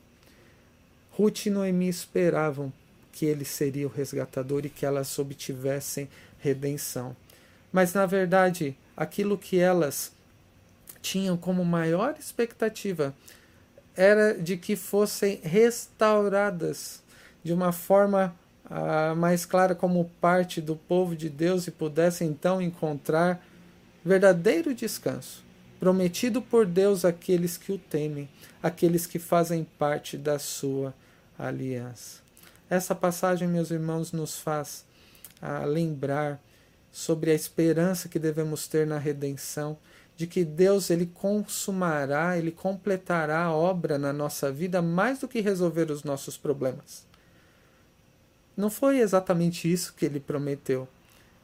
[1.12, 2.72] Ruth e Noemi esperavam
[3.12, 7.16] que ele seria o resgatador e que elas obtivessem redenção.
[7.72, 10.12] Mas, na verdade, aquilo que elas
[11.02, 13.14] tinham como maior expectativa
[13.96, 17.02] era de que fossem restauradas
[17.42, 18.34] de uma forma
[18.70, 23.44] ah, mais clara como parte do povo de Deus e pudessem então encontrar
[24.08, 25.44] verdadeiro descanso,
[25.78, 28.26] prometido por Deus àqueles que o temem,
[28.62, 30.94] àqueles que fazem parte da sua
[31.38, 32.22] aliança.
[32.70, 34.84] Essa passagem, meus irmãos, nos faz
[35.42, 36.42] a lembrar
[36.90, 39.76] sobre a esperança que devemos ter na redenção,
[40.16, 45.40] de que Deus ele consumará, ele completará a obra na nossa vida mais do que
[45.40, 47.06] resolver os nossos problemas.
[48.56, 50.88] Não foi exatamente isso que ele prometeu.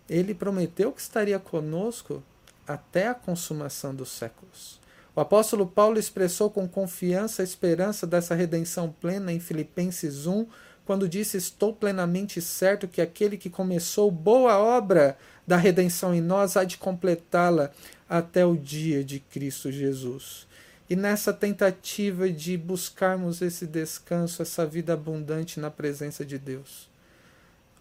[0.08, 2.22] Ele prometeu que estaria conosco
[2.66, 4.80] até a consumação dos séculos.
[5.16, 10.46] O apóstolo Paulo expressou com confiança a esperança dessa redenção plena em Filipenses 1,
[10.84, 16.56] quando disse: Estou plenamente certo que aquele que começou boa obra da redenção em nós
[16.56, 17.70] há de completá-la
[18.08, 20.46] até o dia de Cristo Jesus.
[20.88, 26.90] E nessa tentativa de buscarmos esse descanso, essa vida abundante na presença de Deus,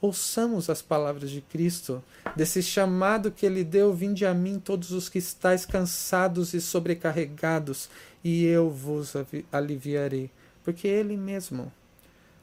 [0.04, 2.04] ouçamos as palavras de Cristo,
[2.36, 7.90] desse chamado que ele deu: Vinde a mim, todos os que estáis cansados e sobrecarregados,
[8.22, 9.14] e eu vos
[9.50, 10.30] aliviarei.
[10.62, 11.72] Porque Ele mesmo,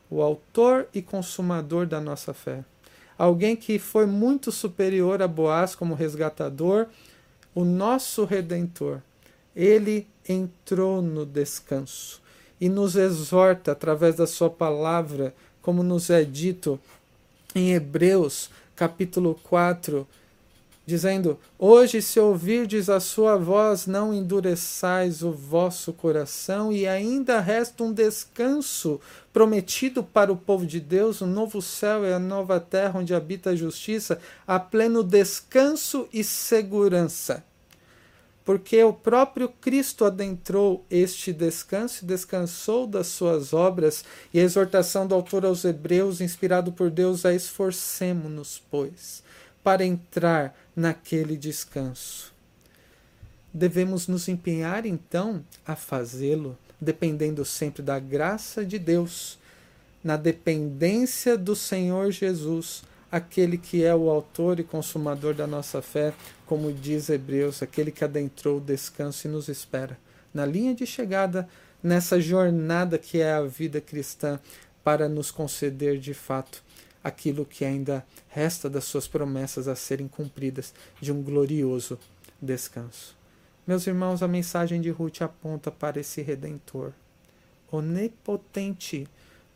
[0.09, 2.65] o Autor e Consumador da nossa fé,
[3.19, 6.87] alguém que foi muito superior a Boaz como resgatador,
[7.55, 9.01] o nosso Redentor,
[9.55, 12.23] ele entrou no descanso
[12.61, 16.81] e nos exorta através da Sua palavra, como nos é dito
[17.55, 20.07] em Hebreus, capítulo 4,
[20.87, 27.83] dizendo: Hoje, se ouvirdes a sua voz, não endureçais o vosso coração, e ainda resta
[27.85, 29.01] um descanso
[29.33, 33.51] prometido para o povo de Deus, o novo céu e a nova terra onde habita
[33.51, 37.45] a justiça, a pleno descanso e segurança.
[38.45, 45.07] Porque o próprio Cristo adentrou este descanso e descansou das suas obras, e a exortação
[45.07, 49.23] do autor aos Hebreus, inspirado por Deus, é esforcemo-nos, pois,
[49.63, 52.33] para entrar naquele descanso.
[53.53, 59.39] Devemos nos empenhar então a fazê-lo, dependendo sempre da graça de Deus,
[60.03, 66.15] na dependência do Senhor Jesus, aquele que é o autor e consumador da nossa fé,
[66.47, 69.99] como diz Hebreus, aquele que adentrou o descanso e nos espera
[70.33, 71.49] na linha de chegada
[71.83, 74.39] nessa jornada que é a vida cristã
[74.83, 76.63] para nos conceder de fato
[77.03, 81.99] aquilo que ainda resta das suas promessas a serem cumpridas de um glorioso
[82.41, 83.17] descanso.
[83.67, 86.93] Meus irmãos, a mensagem de Ruth aponta para esse redentor,
[87.71, 89.07] onipotente,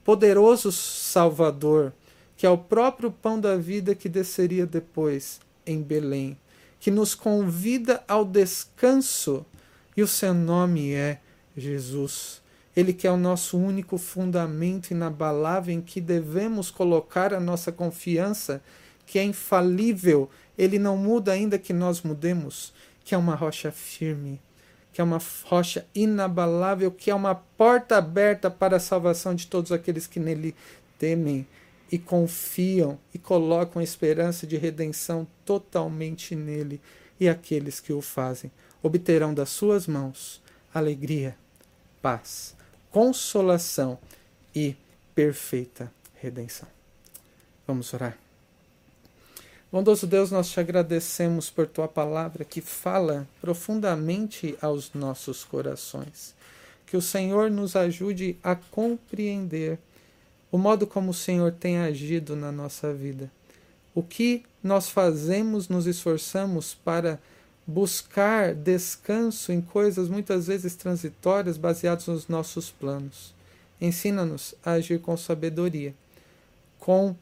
[0.03, 1.93] poderoso Salvador,
[2.37, 6.37] que é o próprio pão da vida que desceria depois em Belém,
[6.81, 9.45] que nos convida ao descanso,
[9.97, 11.21] e o seu nome é
[11.57, 12.43] Jesus.
[12.77, 18.61] Ele que é o nosso único fundamento inabalável em que devemos colocar a nossa confiança,
[19.07, 20.29] que é infalível,
[20.59, 22.73] ele não muda ainda que nós mudemos,
[23.05, 24.41] que é uma rocha firme,
[24.93, 29.71] que é uma rocha inabalável, que é uma porta aberta para a salvação de todos
[29.71, 30.55] aqueles que nele
[30.99, 31.47] temem
[31.95, 36.81] e confiam e colocam a esperança de redenção totalmente nele,
[37.21, 38.51] e aqueles que o fazem
[38.83, 40.43] obterão das suas mãos
[40.75, 41.37] alegria,
[42.03, 42.57] paz
[42.91, 43.97] consolação
[44.53, 44.75] e
[45.15, 46.69] perfeita redenção.
[47.65, 48.19] Vamos orar.
[49.71, 56.35] Bondoso Deus, nós te agradecemos por tua palavra que fala profundamente aos nossos corações.
[56.87, 59.79] Que o Senhor nos ajude a compreender
[60.55, 63.29] o modo como o Senhor tem agido na nossa vida.
[63.93, 67.19] O que nós fazemos, nos esforçamos para
[67.67, 73.35] buscar descanso em coisas muitas vezes transitórias baseadas nos nossos planos.
[73.81, 75.93] Ensina-nos a agir com sabedoria,
[76.79, 77.17] com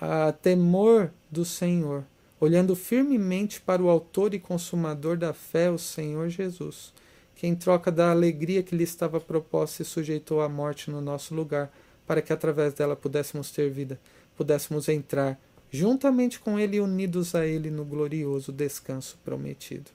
[0.00, 2.02] a temor do Senhor,
[2.40, 6.92] olhando firmemente para o Autor e Consumador da fé, o Senhor Jesus,
[7.36, 11.32] que em troca da alegria que lhe estava proposta se sujeitou à morte no nosso
[11.32, 11.70] lugar,
[12.06, 14.00] para que através dela pudéssemos ter vida,
[14.36, 15.38] pudéssemos entrar
[15.70, 19.90] juntamente com Ele, unidos a Ele no glorioso descanso prometido.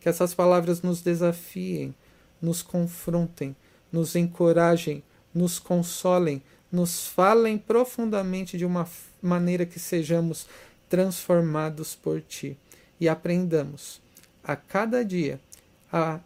[0.00, 1.94] Que essas palavras nos desafiem,
[2.40, 3.54] nos confrontem,
[3.92, 5.02] nos encorajem,
[5.34, 8.88] nos consolem, nos falem profundamente de uma
[9.20, 10.46] maneira que sejamos
[10.88, 12.56] transformados por Ti
[13.00, 14.00] e aprendamos
[14.42, 15.40] a cada dia
[15.92, 16.20] a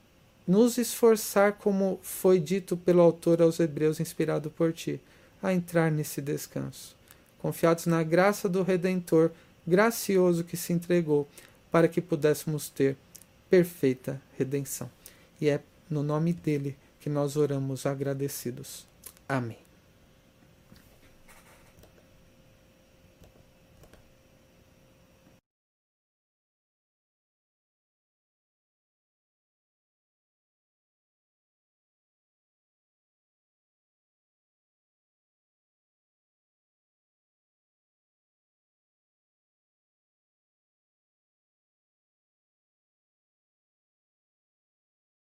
[0.47, 5.01] nos esforçar, como foi dito pelo autor aos Hebreus, inspirado por Ti,
[5.43, 6.97] a entrar nesse descanso
[7.43, 9.33] confiados na graça do Redentor
[9.67, 11.29] gracioso que se entregou
[11.73, 12.97] para que pudéssemos ter
[13.51, 14.89] perfeita redenção.
[15.41, 18.87] E é no nome dele que nós oramos agradecidos.
[19.29, 19.72] Amém.